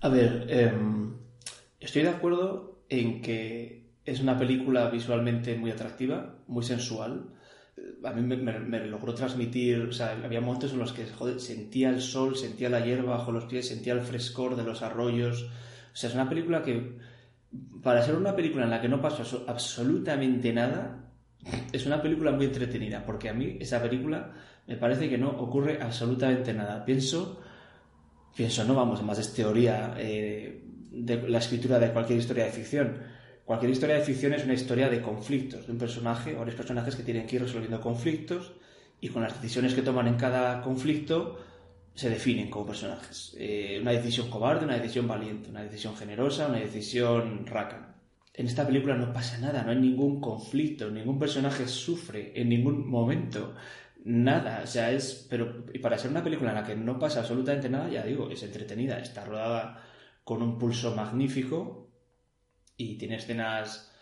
[0.02, 1.14] A ver, em,
[1.78, 7.26] estoy de acuerdo en que es una película visualmente muy atractiva, muy sensual.
[8.04, 11.04] A mí me, logró transmitir, o sea, había momentos en los que
[11.38, 15.42] sentía el sol, sentía la hierba bajo los pies, sentía el frescor de los arroyos.
[15.92, 16.96] O sea, es una película que,
[17.82, 21.10] para ser una película en la que no pasa absolutamente nada,
[21.72, 24.32] es una película muy entretenida, porque a mí esa película
[24.66, 26.86] me parece que no ocurre absolutamente nada.
[26.86, 27.42] Pienso
[28.34, 32.98] pienso, no vamos, más es teoría eh, de la escritura de cualquier historia de ficción.
[33.44, 36.94] Cualquier historia de ficción es una historia de conflictos, de un personaje o varios personajes
[36.94, 38.52] que tienen que ir resolviendo conflictos
[39.00, 41.38] y con las decisiones que toman en cada conflicto
[41.94, 43.34] se definen como personajes.
[43.38, 47.96] Eh, una decisión cobarde, una decisión valiente, una decisión generosa, una decisión rácana.
[48.32, 52.88] En esta película no pasa nada, no hay ningún conflicto, ningún personaje sufre en ningún
[52.88, 53.54] momento
[54.04, 57.20] nada, o sea, es, pero y para ser una película en la que no pasa
[57.20, 59.82] absolutamente nada, ya digo, es entretenida, está rodada
[60.24, 61.90] con un pulso magnífico
[62.76, 63.92] y tiene escenas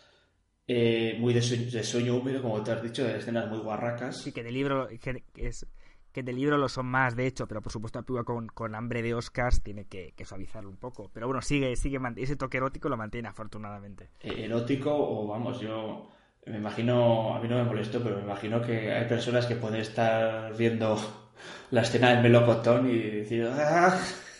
[0.67, 4.21] eh, muy de sueño, húmedo, como te has dicho, de escenas muy guarracas.
[4.21, 5.65] Sí, que de libro, que, es,
[6.11, 9.01] que de libro lo son más, de hecho, pero por supuesto una con, con hambre
[9.01, 11.09] de Oscars tiene que, suavizarlo un poco.
[11.13, 14.09] Pero bueno, sigue, sigue, ese toque erótico lo mantiene afortunadamente.
[14.21, 16.09] Eh, erótico, o vamos, yo
[16.45, 19.81] me imagino, a mí no me molesto, pero me imagino que hay personas que pueden
[19.81, 20.97] estar viendo
[21.71, 23.97] la escena del melocotón y decir, ¡ah!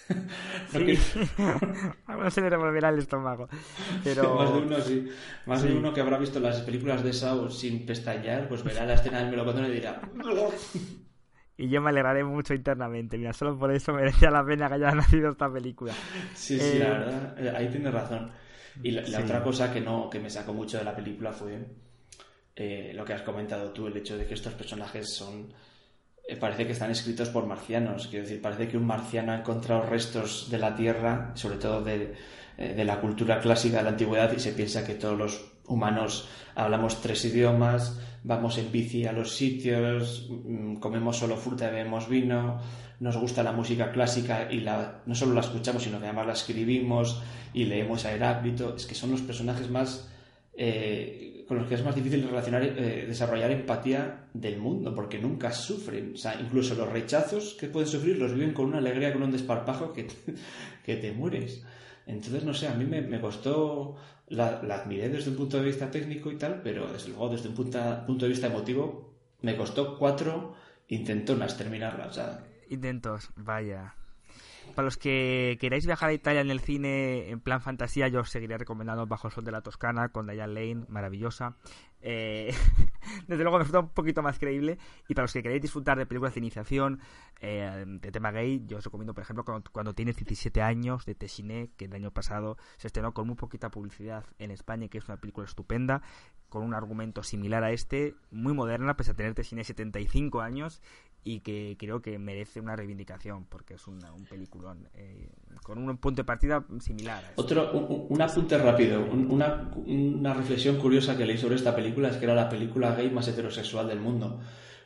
[0.71, 0.97] sí.
[2.07, 3.47] a se le revolverá el estómago.
[4.03, 4.35] Pero...
[4.35, 5.07] Más de uno, sí.
[5.45, 8.93] Más de uno que habrá visto las películas de Saw sin pestañear, pues verá la
[8.93, 10.01] escena del melocotón y dirá...
[11.57, 13.17] y yo me alegraré mucho internamente.
[13.17, 15.93] Mira, solo por eso merecía la pena que haya nacido esta película.
[16.33, 18.31] Sí, sí, la eh, verdad, eh, ahí tienes razón.
[18.81, 21.59] Y la, otra cosa que no que me sacó mucho de la película fue
[22.61, 25.53] eh, lo que has comentado tú, el hecho de que estos personajes son
[26.27, 28.07] eh, parece que están escritos por marcianos.
[28.07, 32.15] Quiero decir, parece que un marciano ha encontrado restos de la Tierra, sobre todo de,
[32.57, 36.27] eh, de, la cultura clásica de la antigüedad, y se piensa que todos los humanos
[36.53, 42.59] hablamos tres idiomas, vamos en bici a los sitios, mm, comemos solo fruta bebemos vino,
[42.99, 46.33] nos gusta la música clásica y la, no solo la escuchamos, sino que además la
[46.33, 48.75] escribimos y leemos a Heráclito.
[48.75, 50.09] Es que son los personajes más
[51.49, 56.13] con los que es más difícil relacionar, eh, desarrollar empatía del mundo, porque nunca sufren.
[56.13, 59.31] O sea, incluso los rechazos que pueden sufrir los viven con una alegría, con un
[59.31, 60.05] desparpajo que,
[60.85, 61.63] que te mueres.
[62.05, 63.95] Entonces, no sé, a mí me, costó,
[64.27, 67.55] la, admiré desde un punto de vista técnico y tal, pero desde luego desde un
[67.55, 70.53] punto, punto de vista emotivo, me costó cuatro
[70.87, 72.05] intentonas terminarla.
[72.05, 73.95] O sea, Intentos, vaya.
[74.79, 78.29] Para los que queráis viajar a Italia en el cine en plan fantasía, yo os
[78.29, 81.57] seguiré recomendando Bajo el Sol de la Toscana con Diane Lane, maravillosa.
[81.99, 82.53] Eh,
[83.27, 84.77] desde luego me resulta un poquito más creíble.
[85.09, 87.01] Y para los que queréis disfrutar de películas de iniciación
[87.41, 91.71] eh, de tema gay, yo os recomiendo, por ejemplo, cuando, tienes 17 años, de Tessiné,
[91.75, 95.17] que el año pasado se estrenó con muy poquita publicidad en España, que es una
[95.17, 96.03] película estupenda,
[96.47, 100.81] con un argumento similar a este, muy moderna, pese a tener Tessiné 75 años
[101.23, 103.99] y que creo que merece una reivindicación porque es un
[104.29, 105.29] peliculón eh,
[105.63, 107.33] con un punto de partida similar.
[107.35, 112.25] Otro, un, apunte rápido, una, una, reflexión curiosa que leí sobre esta película es que
[112.25, 114.39] era la película gay más heterosexual del mundo,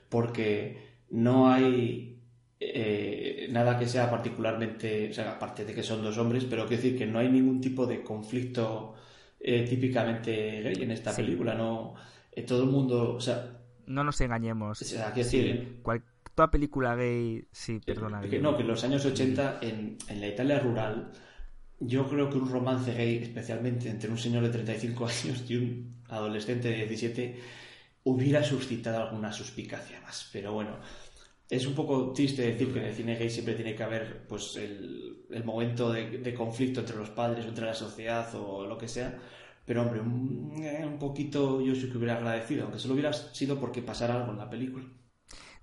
[0.10, 2.20] porque no hay
[2.60, 6.82] eh, nada que sea particularmente, o sea, aparte de que son dos hombres, pero quiero
[6.82, 8.96] decir que no hay ningún tipo de conflicto
[9.40, 11.94] eh, típicamente gay en esta película, no
[12.48, 14.82] todo el mundo, o sea, no nos engañemos.
[14.82, 15.82] O sea, decir,
[16.36, 18.22] toda película gay, sí, perdona.
[18.22, 21.12] Que, no, que en los años 80, en, en la Italia rural,
[21.80, 25.96] yo creo que un romance gay, especialmente entre un señor de 35 años y un
[26.10, 27.40] adolescente de 17,
[28.06, 30.30] hubiera suscitado alguna suspicacia más.
[30.32, 30.78] Pero bueno,
[31.50, 34.56] es un poco triste decir que en el cine gay siempre tiene que haber pues
[34.58, 38.88] el, el momento de, de, conflicto entre los padres entre la sociedad o lo que
[38.88, 39.20] sea.
[39.66, 40.52] Pero hombre, un,
[40.84, 44.38] un poquito yo sí que hubiera agradecido, aunque solo hubiera sido porque pasara algo en
[44.38, 44.86] la película.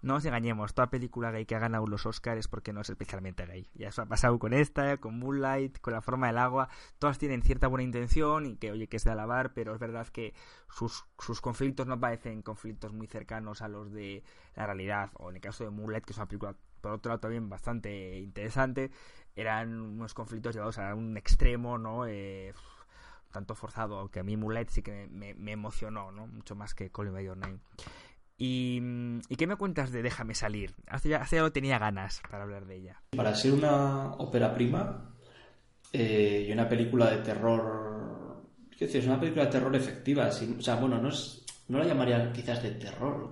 [0.02, 2.88] No nos engañemos, toda película gay que ha ganado los Oscars es porque no es
[2.88, 3.68] especialmente gay.
[3.74, 6.68] Ya eso ha pasado con esta, con Moonlight, con La forma del agua.
[6.98, 10.06] Todas tienen cierta buena intención y que, oye, que es de alabar, pero es verdad
[10.08, 10.34] que
[10.70, 14.24] sus, sus conflictos no parecen conflictos muy cercanos a los de
[14.54, 15.10] la realidad.
[15.14, 18.18] O en el caso de Moonlight, que es una película, por otro lado, también bastante
[18.18, 18.90] interesante,
[19.36, 22.06] eran unos conflictos llevados a un extremo, ¿no?
[22.06, 22.54] Eh,
[23.30, 26.26] tanto forzado, aunque a mí Moonlight sí que me, me emocionó, ¿no?
[26.26, 27.58] Mucho más que Colin By Your Name.
[28.42, 28.80] Y,
[29.28, 30.74] ¿Y, qué me cuentas de Déjame salir?
[30.86, 33.02] Hace ya, hace ya tenía ganas para hablar de ella.
[33.14, 35.14] Para ser una ópera prima
[35.92, 38.42] eh, y una película de terror...
[38.70, 39.02] ¿Qué decir?
[39.02, 40.28] Es una película de terror efectiva.
[40.28, 43.30] O sea, bueno, no, es, la llamaría quizás de terror.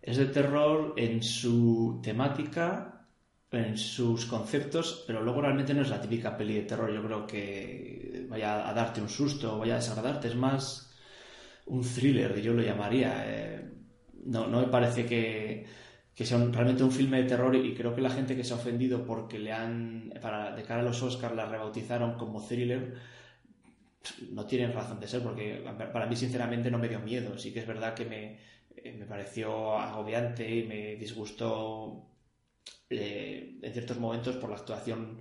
[0.00, 3.04] Es de terror en su temática,
[3.50, 6.94] en sus conceptos, pero luego realmente no es la típica peli de terror.
[6.94, 10.28] Yo creo que vaya a darte un susto, vaya a desagradarte.
[10.28, 10.94] Es más
[11.64, 13.24] un thriller, yo lo llamaría.
[13.26, 13.75] Eh,
[14.26, 15.66] no, no me parece que,
[16.14, 18.56] que sea realmente un filme de terror y creo que la gente que se ha
[18.56, 22.94] ofendido porque le han, para, de cara a los Oscars, la rebautizaron como thriller,
[24.30, 27.36] no tienen razón de ser porque para mí sinceramente no me dio miedo.
[27.38, 28.38] Sí que es verdad que me,
[28.76, 32.06] eh, me pareció agobiante y me disgustó
[32.88, 35.20] eh, en ciertos momentos por la actuación,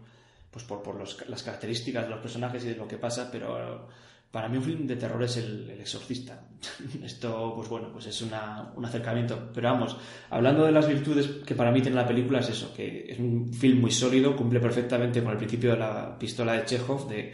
[0.51, 3.87] pues por, por los, las características de los personajes y de lo que pasa, pero
[4.35, 6.45] para mí un film de terror es el, el exorcista.
[7.05, 9.49] Esto, pues bueno, pues es una, un acercamiento.
[9.53, 9.95] Pero vamos,
[10.29, 13.53] hablando de las virtudes que para mí tiene la película, es eso, que es un
[13.53, 17.33] film muy sólido, cumple perfectamente con el principio de la pistola de Chekhov, de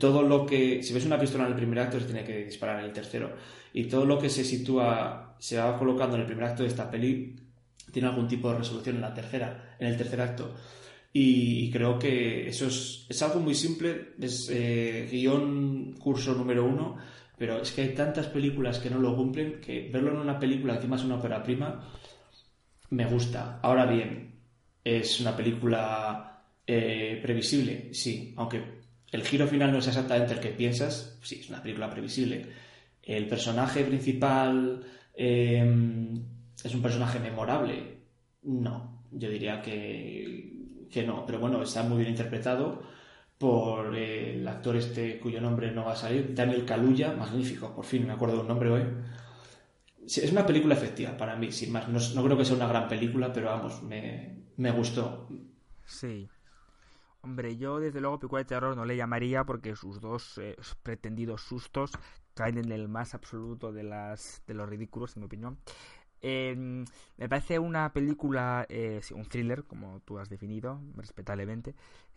[0.00, 2.80] todo lo que, si ves una pistola en el primer acto, se tiene que disparar
[2.80, 3.30] en el tercero.
[3.72, 6.90] Y todo lo que se sitúa, se va colocando en el primer acto de esta
[6.90, 7.36] peli,
[7.92, 10.52] tiene algún tipo de resolución en la tercera, en el tercer acto.
[11.16, 16.96] Y creo que eso es, algo muy simple, es eh, guion curso número uno,
[17.38, 20.74] pero es que hay tantas películas que no lo cumplen que verlo en una película,
[20.74, 21.88] encima es una ópera prima,
[22.90, 23.60] me gusta.
[23.62, 24.40] Ahora bien,
[24.82, 30.48] es una película eh, previsible, sí, aunque el giro final no es exactamente el que
[30.48, 32.44] piensas, sí, es una película previsible.
[33.00, 34.84] El personaje principal
[35.14, 36.10] eh,
[36.64, 37.98] es un personaje memorable,
[38.42, 40.53] no, yo diría que
[40.90, 42.82] que no, pero bueno, está muy bien interpretado
[43.38, 47.84] por eh, el actor este cuyo nombre no va a salir, Daniel Kaluuya, magnífico, por
[47.84, 48.82] fin me acuerdo de un nombre hoy.
[50.06, 51.88] Es una película efectiva para mí, sin más.
[51.88, 55.28] No, creo que sea una gran película, pero vamos, me, me gustó.
[55.86, 56.28] Sí.
[57.22, 61.40] Hombre, yo desde luego película de terror no le llamaría porque sus dos eh, pretendidos
[61.40, 61.92] sustos
[62.34, 65.58] caen en el más absoluto de, las, de los ridículos, en mi opinión.
[66.26, 71.74] Eh, me parece una película, eh, un thriller, como tú has definido, respetablemente,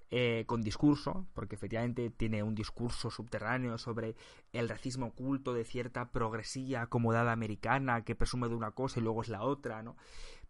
[0.10, 4.16] eh, con discurso, porque efectivamente tiene un discurso subterráneo sobre
[4.54, 9.24] el racismo oculto de cierta progresía acomodada americana que presume de una cosa y luego
[9.24, 9.98] es la otra, ¿no?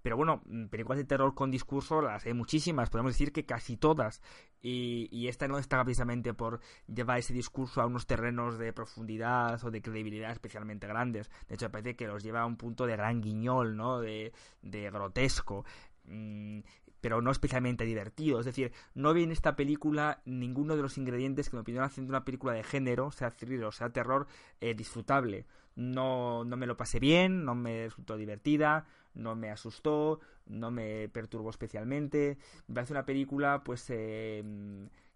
[0.03, 3.76] Pero bueno, mm, películas de terror con discurso las hay muchísimas, podemos decir que casi
[3.76, 4.22] todas.
[4.62, 9.64] Y, y, esta no está precisamente por llevar ese discurso a unos terrenos de profundidad
[9.64, 11.30] o de credibilidad especialmente grandes.
[11.47, 13.99] De hecho, parece que los lleva a un punto de gran guiñol, ¿no?
[13.99, 14.34] De,
[14.64, 15.64] de grotesco.
[16.05, 16.62] Mm,
[17.01, 18.39] pero no especialmente divertido.
[18.39, 22.05] Es decir, no vi en esta película ninguno de los ingredientes que me opinión hacen
[22.05, 24.28] de una película de género, sea thriller o sea terror,
[24.62, 25.45] eh, disfrutable.
[25.76, 31.10] No, no me lo pasé bien, no me resultó divertida, no me asustó, no me
[31.10, 32.38] perturbó especialmente.
[32.68, 34.43] Me parece una película, pues, eh,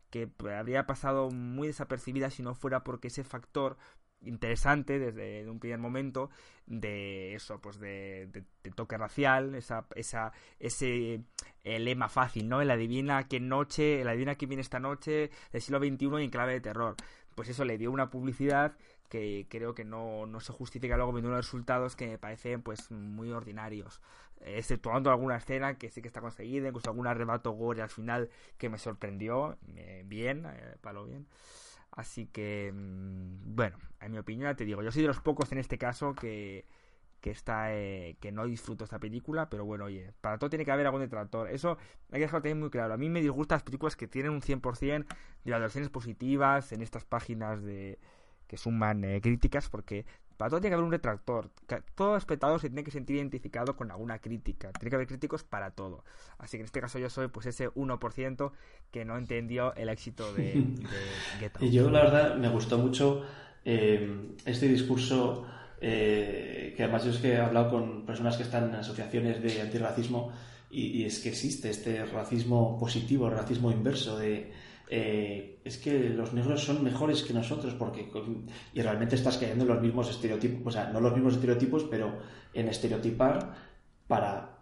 [0.10, 3.78] que habría pasado muy desapercibida si no fuera porque ese factor
[4.24, 6.30] interesante desde un primer momento
[6.68, 11.24] de eso pues de, de, toque racial esa, esa ese
[11.64, 15.80] lema fácil no el adivina qué noche el adivina quién viene esta noche del siglo
[15.80, 16.96] XXI y en clave de terror
[17.34, 18.78] pues eso le dio una publicidad
[19.12, 22.90] que creo que no, no se justifica luego viendo unos resultados que me parecen pues
[22.92, 24.02] muy ordinarios.
[24.40, 28.70] Exceptuando alguna escena que sí que está conseguida incluso algún arrebato gore al final que
[28.70, 31.28] me sorprendió eh, bien eh, palo bien.
[31.92, 35.58] Así que mmm, bueno en mi opinión te digo yo soy de los pocos en
[35.58, 36.66] este caso que
[37.20, 40.72] que está eh, que no disfruto esta película pero bueno oye para todo tiene que
[40.72, 41.50] haber algún detractor.
[41.50, 41.78] Eso
[42.12, 42.94] hay que dejarlo también muy claro.
[42.94, 45.06] A mí me disgustan las películas que tienen un 100%
[45.44, 48.00] de valoraciones positivas en estas páginas de
[48.52, 51.52] que suman eh, críticas porque para todo tiene que haber un retractor.
[51.96, 54.74] Todo espectador se tiene que sentir identificado con alguna crítica.
[54.74, 56.04] Tiene que haber críticos para todo.
[56.38, 58.52] Así que en este caso yo soy pues ese 1%
[58.92, 60.88] que no entendió el éxito de, de
[61.40, 61.64] Get Out.
[61.64, 63.24] Y yo la verdad me gustó mucho
[63.64, 65.46] eh, este discurso
[65.80, 69.62] eh, que además yo es que he hablado con personas que están en asociaciones de
[69.62, 70.34] antirracismo
[70.70, 74.52] y, y es que existe este racismo positivo, racismo inverso de
[74.94, 78.12] eh, es que los negros son mejores que nosotros porque
[78.74, 82.20] y realmente estás cayendo en los mismos estereotipos, o sea, no los mismos estereotipos, pero
[82.54, 83.56] en estereotipar
[84.10, 84.58] para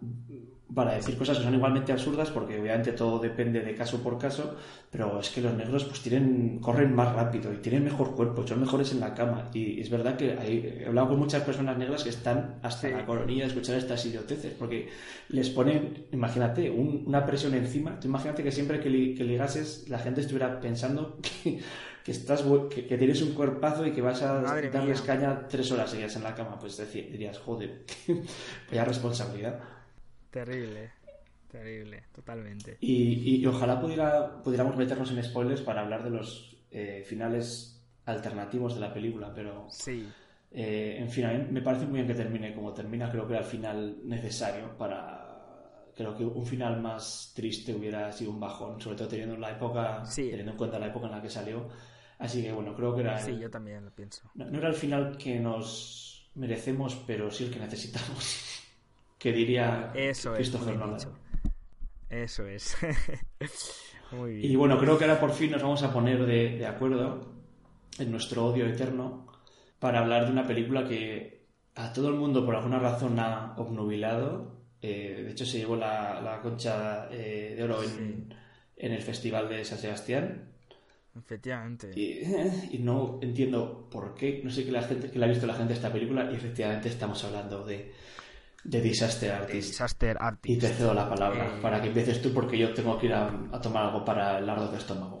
[0.74, 4.56] para decir cosas que son igualmente absurdas porque obviamente todo depende de caso por caso,
[4.90, 8.60] pero es que los negros pues tienen, corren más rápido y tienen mejor cuerpo, son
[8.60, 9.50] mejores en la cama.
[9.52, 13.42] Y es verdad que he hablado con muchas personas negras que están hasta la coronilla
[13.42, 14.88] de escuchar estas idioteces porque
[15.28, 20.60] les ponen, imagínate, una presión encima, tú imagínate que siempre que, ligases la gente estuviera
[20.60, 21.60] pensando que,
[22.04, 26.16] que estás que, tienes un cuerpazo y que vas a darles caña tres horas seguidas
[26.16, 27.84] en la cama, pues dirías, joder,
[28.70, 29.79] vaya responsabilidad.
[30.30, 30.92] Terrible,
[31.50, 32.78] terrible, totalmente.
[32.80, 38.80] Y, ojalá pudiera, pudiéramos meternos en spoilers para hablar de los eh, finales alternativos de
[38.80, 39.66] la película, pero...
[39.70, 40.08] Sí.
[40.52, 43.34] Eh, en fin, a mí me parece muy bien que termine como termina, creo que
[43.34, 45.26] era el final necesario para...
[45.96, 50.02] Creo que un final más triste hubiera sido un bajón, sobre todo teniendo la época,
[50.14, 51.68] teniendo en cuenta la época en la que salió.
[52.18, 53.18] Así que bueno, creo que era...
[53.18, 54.22] Sí, yo también lo pienso.
[54.34, 58.59] no era el final que nos merecemos, pero sí el que necesitamos
[59.20, 61.08] que diría Eso Christopher es,
[62.08, 62.76] Eso es.
[64.12, 64.50] muy bien.
[64.52, 67.30] Y bueno, creo que ahora por fin nos vamos a poner de, acuerdo
[67.98, 69.30] en nuestro odio eterno
[69.78, 71.44] para hablar de una película que
[71.74, 74.58] a todo el mundo por alguna razón ha obnubilado.
[74.80, 78.34] Eh, de hecho, se llevó la, concha eh, de oro en,
[78.76, 80.48] el Festival de San Sebastián.
[81.14, 81.90] Efectivamente.
[82.72, 84.40] Y, no entiendo por qué.
[84.42, 86.88] No sé qué la gente que la ha visto la gente esta película y efectivamente
[86.88, 87.92] estamos hablando de
[88.64, 89.68] de Disaster Artist.
[89.68, 90.56] Disaster Artist.
[90.56, 93.14] Y te cedo la palabra eh, para que empieces tú porque yo tengo que ir
[93.14, 93.30] a,
[93.62, 95.18] tomar algo para el largo de estómago.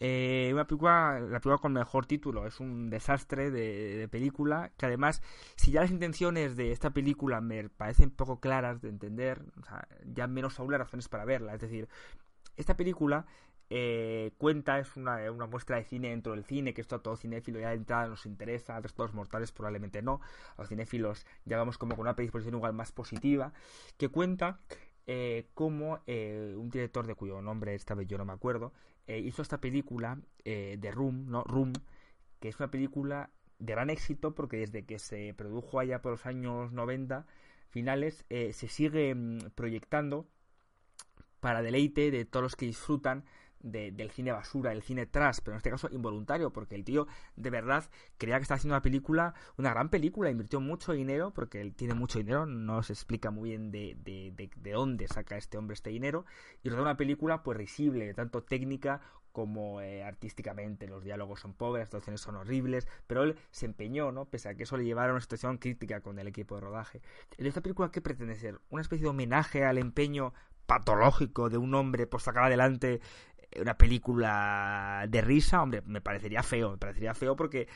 [0.00, 5.22] Eh, una película, la película con mejor título, es un desastre de, película, que además,
[5.56, 9.42] si ya las intenciones de esta película me parecen poco claras de entender,
[10.04, 11.54] ya menos aún las razones para verla.
[11.54, 11.88] Es decir,
[12.56, 13.26] esta película
[13.70, 17.60] eh, cuenta, es una, muestra de cine dentro del cine, que esto a todo cinéfilo
[17.60, 20.20] ya de entrada nos interesa, a los mortales probablemente no,
[20.56, 23.52] a los cinéfilos ya vamos como con una predisposición igual más positiva,
[23.98, 24.60] que cuenta
[25.06, 28.72] eh, como eh, un director de cuyo nombre esta vez yo no me acuerdo,
[29.06, 31.42] hizo esta película de Room, ¿no?
[31.44, 31.72] Room,
[32.40, 36.26] que es una película de gran éxito porque desde que se produjo allá por los
[36.26, 37.26] años 90
[37.70, 40.26] finales se sigue mm, proyectando
[41.40, 43.24] para deleite de todos los que disfrutan
[43.60, 47.06] del cine basura, el cine trash, pero en este caso involuntario, porque el tío
[47.36, 47.84] de verdad
[48.16, 51.94] creía que estaba haciendo una película, una gran película, invirtió mucho dinero, porque él tiene
[51.94, 55.90] mucho dinero, no se explica muy bien de, de, de, dónde saca este hombre este
[55.90, 56.24] dinero,
[56.62, 59.00] y rodó una película pues risible, tanto técnica
[59.32, 60.88] como eh, artísticamente.
[60.88, 64.24] Los diálogos son pobres, las situaciones son horribles, pero él se empeñó, ¿no?
[64.24, 67.02] Pese a que eso le llevara a una situación crítica con el equipo de rodaje.
[67.36, 68.60] ¿En esta película qué pretende ser?
[68.70, 70.32] ¿Una especie de homenaje al empeño
[70.66, 73.00] patológico de un hombre por sacar adelante
[73.60, 77.68] una película de risa, hombre, me parecería feo, me parecería feo porque,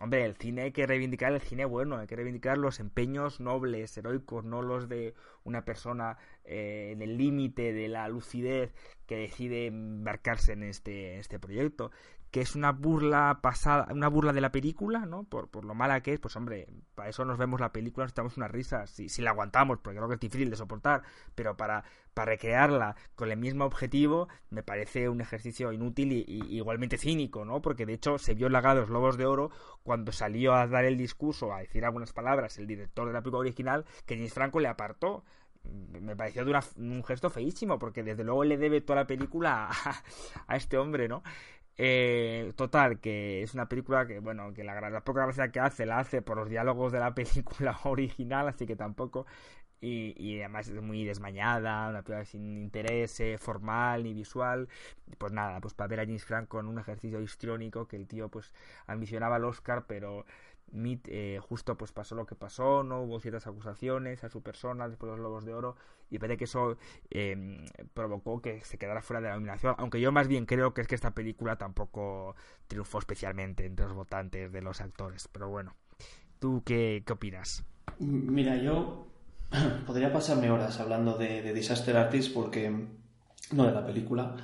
[0.00, 3.96] hombre, el cine hay que reivindicar el cine bueno, hay que reivindicar los empeños nobles,
[3.96, 5.14] heroicos, no los de
[5.44, 8.74] una persona eh, en el límite de la lucidez
[9.06, 11.90] que decide embarcarse en este, en este proyecto
[12.30, 15.24] que es una burla pasada, una burla de la película, ¿no?
[15.24, 18.10] Por, por lo mala que es, pues hombre, para eso nos vemos la película, nos
[18.10, 21.02] estamos una risa, si, si la aguantamos, porque creo que es difícil de soportar,
[21.34, 26.24] pero para, para recrearla con el mismo objetivo, me parece un ejercicio inútil y,
[26.56, 27.60] igualmente cínico, ¿no?
[27.60, 29.50] Porque de hecho se vio en la gala de los Lobos de Oro
[29.82, 33.40] cuando salió a dar el discurso, a decir algunas palabras, el director de la película
[33.40, 35.24] original, que James Franco le apartó
[35.64, 39.70] me pareció de un gesto feísimo, porque desde luego le debe toda la película
[40.46, 41.22] a, este hombre, ¿no?
[41.76, 45.86] Eh, total, que es una película que, bueno, que la, la, poca gracia que hace
[45.86, 49.26] la hace por los diálogos de la película original, así que tampoco.
[49.82, 54.68] Y, y además es muy desmañada, una película sin interés eh, formal ni visual.
[55.18, 58.28] Pues nada, pues para ver a James Franco en un ejercicio histriónico que el tío
[58.28, 58.52] pues
[58.86, 60.26] ambicionaba el Oscar, pero
[60.72, 64.88] Meet, eh, justo pues pasó lo que pasó, no hubo ciertas acusaciones a su persona
[64.88, 65.76] después de los Lobos de Oro
[66.10, 66.76] y parece que eso
[67.10, 67.64] em,
[67.94, 70.88] provocó que se quedara fuera de la nominación, aunque yo más bien creo que es
[70.88, 72.34] que esta película tampoco
[72.68, 75.74] triunfó especialmente entre los votantes de los actores, pero bueno,
[76.38, 77.64] ¿tú qué, qué opinas?
[77.98, 79.06] Mira, yo
[79.86, 82.70] podría pasarme horas hablando de, de Disaster Artist porque
[83.52, 84.36] no de la película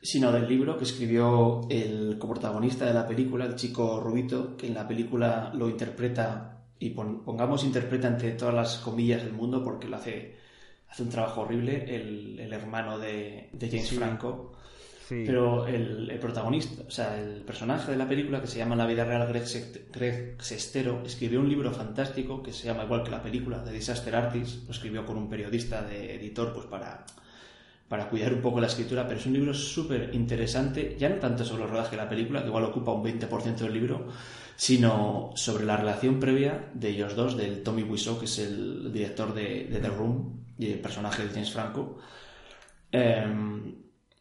[0.00, 4.74] sino del libro que escribió el coprotagonista de la película, el chico Rubito, que en
[4.74, 9.96] la película lo interpreta, y pongamos interpreta entre todas las comillas del mundo porque lo
[9.96, 10.36] hace,
[10.88, 14.52] hace un trabajo horrible, el, hermano de, James Franco.
[15.08, 19.06] Pero el, protagonista, o sea, el personaje de la película que se llama La vida
[19.06, 23.72] real, Greg, Sestero, escribió un libro fantástico que se llama igual que la película, de
[23.72, 27.06] Disaster Artist, lo escribió con un periodista de editor pues para
[27.88, 31.44] para cuidar un poco la escritura, pero es un libro súper interesante, ya no tanto
[31.44, 34.08] sobre el rodaje de la película, que igual ocupa un 20% del libro,
[34.56, 39.32] sino sobre la relación previa de ellos dos, del Tommy Wiseau, que es el director
[39.32, 41.98] de, The Room y el personaje de James Franco.
[42.92, 43.74] Em,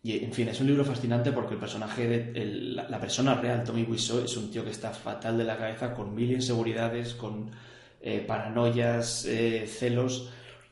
[0.04, 4.20] y en fin, es un libro fascinante porque el personaje, la, persona real, Tommy Wiseau,
[4.24, 7.52] es un tío que está fatal de la cabeza, con mil inseguridades, con
[8.00, 10.30] eh, paranoias, eh, celos,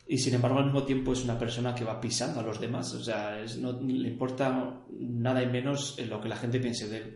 [0.08, 2.94] y sin embargo al mismo tiempo es una persona que va pisando a los demás,
[2.94, 7.16] o sea, no le importa nada y menos lo que la gente piense de él.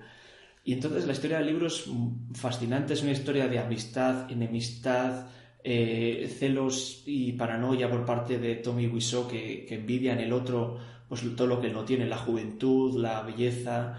[0.64, 1.86] Y entonces la historia del libro es
[2.34, 5.28] fascinante, es una historia de amistad, enemistad,
[5.64, 10.78] eh, celos y paranoia por parte de Tommy Wiseau que, envidia en el otro
[11.08, 13.98] pues todo lo que no tiene, la juventud, la belleza.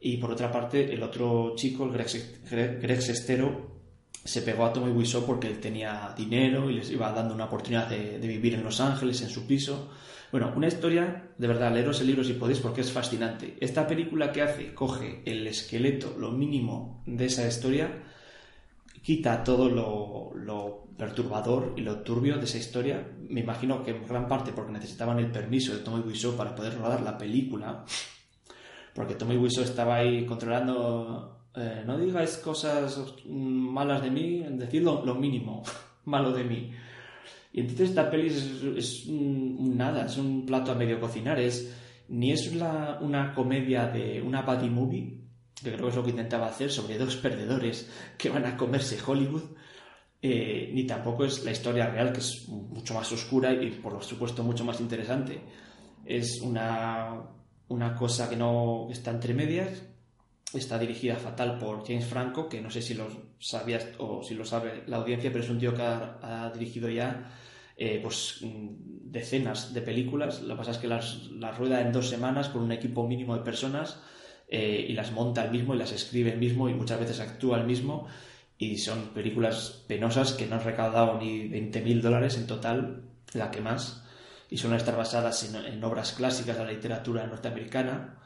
[0.00, 3.67] Y por otra parte el otro chico, el Greg, Sestero,
[4.28, 7.88] se pegó a Tommy Wiseau porque él tenía dinero y les iba dando una oportunidad
[7.88, 9.90] de, vivir en Los Ángeles, en su piso
[10.30, 13.56] bueno, una historia, de verdad, leeros el libro si podéis porque es fascinante.
[13.60, 18.02] Esta película que hace, coge el esqueleto, lo mínimo de esa historia,
[19.02, 23.10] quita todo lo, perturbador y lo turbio de esa historia.
[23.28, 26.76] Me imagino que en gran parte porque necesitaban el permiso de Tommy Wiseau para poder
[26.76, 27.86] rodar la película,
[28.94, 35.14] porque Tommy Wiseau estaba ahí controlando, eh, no digáis cosas malas de mí, decid lo
[35.14, 35.62] mínimo
[36.04, 36.72] malo de mí.
[37.52, 41.74] Y entonces esta peli es, nada, es un plato a medio cocinar, es
[42.08, 45.18] ni es una comedia de una buddy movie,
[45.54, 48.98] que creo que es lo que intentaba hacer, sobre dos perdedores que van a comerse
[49.04, 49.42] Hollywood,
[50.20, 54.42] eh, ni tampoco es la historia real, que es mucho más oscura y por supuesto
[54.42, 55.40] mucho más interesante.
[56.04, 57.22] Es una,
[57.68, 59.82] una cosa que no está entre medias,
[60.54, 63.06] está dirigida fatal por James Franco, que no sé si lo
[63.38, 67.30] sabías o si lo sabe la audiencia, pero es un tío que ha, dirigido ya
[67.76, 70.40] eh, pues mm, decenas de películas.
[70.42, 73.42] Lo que pasa es que las, rueda en dos semanas con un equipo mínimo de
[73.42, 74.00] personas
[74.48, 77.58] eh, y las monta el mismo y las escribe el mismo y muchas veces actúa
[77.58, 78.06] el mismo.
[78.56, 83.02] Y son películas penosas que no han recaudado ni 20.000 dólares en total,
[83.34, 84.02] la que más.
[84.50, 88.18] Y suelen estar basadas en, en obras clásicas de la literatura norteamericana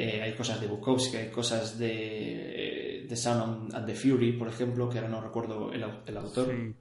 [0.00, 4.88] eh, hay cosas de Bukowski, hay cosas de, de Sound and the Fury, por ejemplo,
[4.88, 5.82] que ahora no recuerdo el,
[6.16, 6.46] autor.
[6.46, 6.74] Sí.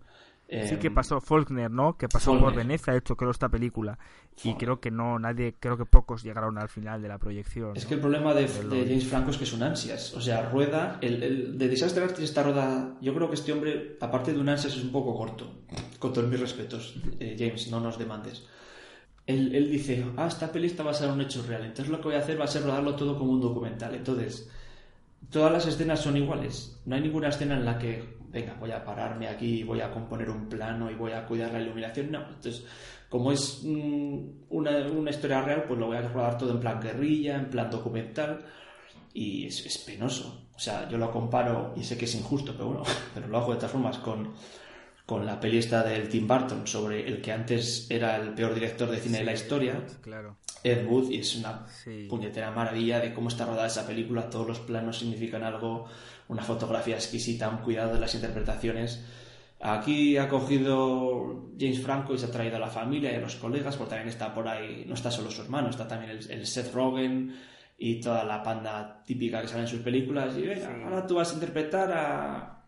[0.47, 1.97] Eh, que pasó Faulkner, ¿no?
[1.97, 3.99] Que pasó por Venecia, hecho creo esta película
[4.43, 7.76] y creo que no nadie, creo que pocos llegaron al final de la proyección.
[7.76, 11.22] Es que el problema de, James Franco es que son ansias, o sea, rueda el,
[11.22, 12.95] el de Disaster Artist está rueda.
[13.01, 15.53] Yo creo que este hombre, aparte de un ansias, es un poco corto.
[15.99, 18.47] Con todos mis respetos, eh, James, no nos demandes
[19.30, 22.15] él, dice, ah, esta peli está basada en un hecho real, entonces lo que voy
[22.15, 23.93] a hacer va a ser rodarlo todo como un documental.
[23.93, 24.49] Entonces,
[25.30, 26.82] todas las escenas son iguales.
[26.86, 30.32] No hay ninguna escena en la que, venga, voy a pararme aquí, voy a componer
[30.32, 32.11] un plano y voy a cuidar la iluminación.
[32.11, 32.65] No, entonces,
[33.07, 34.17] como es mm,
[34.49, 38.39] una, historia real, pues lo voy a rodar todo en plan guerrilla, en plan documental.
[39.13, 40.47] Y es, es penoso.
[40.55, 43.51] O sea, yo lo comparo, y sé que es injusto, pero bueno, pero lo hago
[43.51, 44.34] de todas formas con
[45.10, 48.88] con la peli esta del Tim Burton sobre el que antes era el peor director
[48.91, 50.38] de cine de la historia, claro.
[50.64, 51.66] Ed Wood, y es una
[52.07, 55.88] puñetera maravilla de cómo está rodada esa película, todos los planos significan algo,
[56.28, 59.03] una fotografía exquisita, un cuidado de las interpretaciones.
[59.60, 63.36] Aquí ha cogido James Franco y se ha traído a la familia y a los
[63.36, 66.72] colegas, porque también está por ahí, no está solo su hermano, está también el, Seth
[66.72, 67.36] Rogen
[67.80, 70.38] y toda la panda típica que sale en sus películas.
[70.38, 72.64] Y venga, ahora tú vas a interpretar a...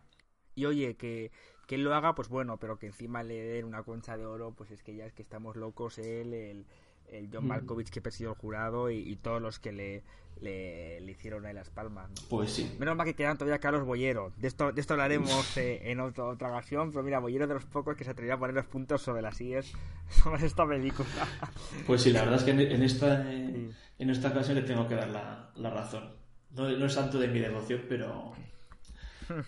[0.56, 1.30] Y oye, que
[1.72, 4.52] que él lo haga, pues bueno, pero que encima le den una concha de oro,
[4.54, 6.66] pues es que ya es que estamos locos él, el,
[7.08, 7.48] el John mm.
[7.48, 10.02] Malkovich que presidió el jurado y, todos los que le,
[10.42, 12.10] le, hicieron ahí las palmas.
[12.28, 12.76] Pues sí.
[12.78, 14.34] Menos mal que quedan todavía Carlos Bollero.
[14.36, 17.96] De esto, de esto hablaremos eh, en otra ocasión, pero mira, Bollero de los pocos
[17.96, 19.72] que se atrevió a poner los puntos sobre las IES
[20.10, 21.08] sobre esta película.
[21.86, 25.08] Pues sí, la verdad es que en, esta, en esta ocasión le tengo que dar
[25.08, 26.16] la, la razón.
[26.50, 28.34] No, no es santo de mi devoción, pero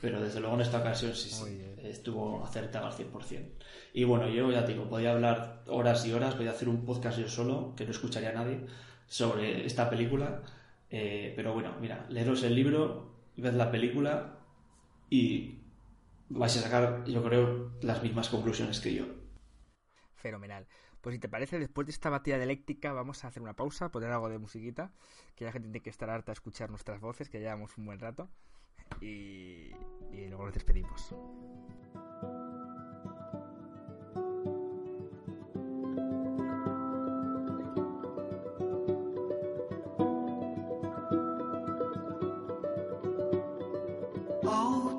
[0.00, 3.52] pero desde luego en esta ocasión sí, sí estuvo acertado al 100%.
[3.92, 7.18] Y bueno, yo ya digo, podía hablar horas y horas, voy a hacer un podcast
[7.18, 8.66] yo solo, que no escucharía a nadie,
[9.06, 10.42] sobre esta película.
[10.90, 14.38] Eh, pero bueno, mira, leeros el libro, ved la película
[15.10, 15.60] y
[16.28, 19.06] vais a sacar, yo creo, las mismas conclusiones que yo.
[20.14, 20.66] Fenomenal.
[21.00, 24.10] Pues si te parece, después de esta batida dialéctica vamos a hacer una pausa, poner
[24.10, 24.90] algo de musiquita,
[25.34, 28.00] que la gente tiene que estar harta a escuchar nuestras voces, que llevamos un buen
[28.00, 28.30] rato
[29.00, 29.72] y,
[30.12, 31.14] y luego nos despedimos.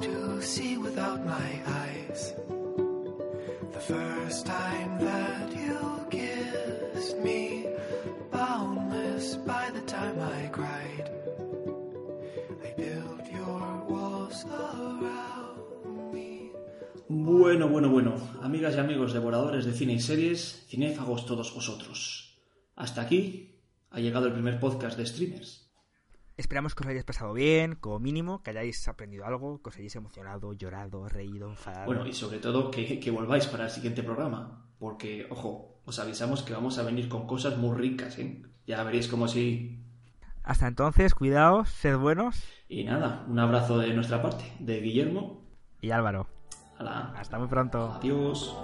[0.01, 2.33] To see without my eyes.
[3.71, 7.54] The first time that you kissed me,
[17.37, 22.39] Bueno, bueno, bueno, amigas y amigos devoradores de cine y series, cinéfagos todos vosotros.
[22.77, 23.59] Hasta aquí
[23.91, 25.69] ha llegado el primer podcast de streamers.
[26.37, 29.97] Esperamos que os hayáis pasado bien, como mínimo, que hayáis aprendido algo, que os hayáis
[29.97, 31.87] emocionado, llorado, reído, enfadado.
[31.87, 36.41] Bueno, y sobre todo que, que volváis para el siguiente programa, porque, ojo, os avisamos
[36.41, 38.43] que vamos a venir con cosas muy ricas, ¿eh?
[38.65, 39.83] Ya veréis como si...
[40.41, 42.41] Hasta entonces, cuidaos, sed buenos.
[42.69, 45.43] Y nada, un abrazo de nuestra parte, de Guillermo
[45.81, 46.34] y Álvaro.
[47.17, 47.93] Hasta muy pronto.
[47.93, 48.55] Adiós.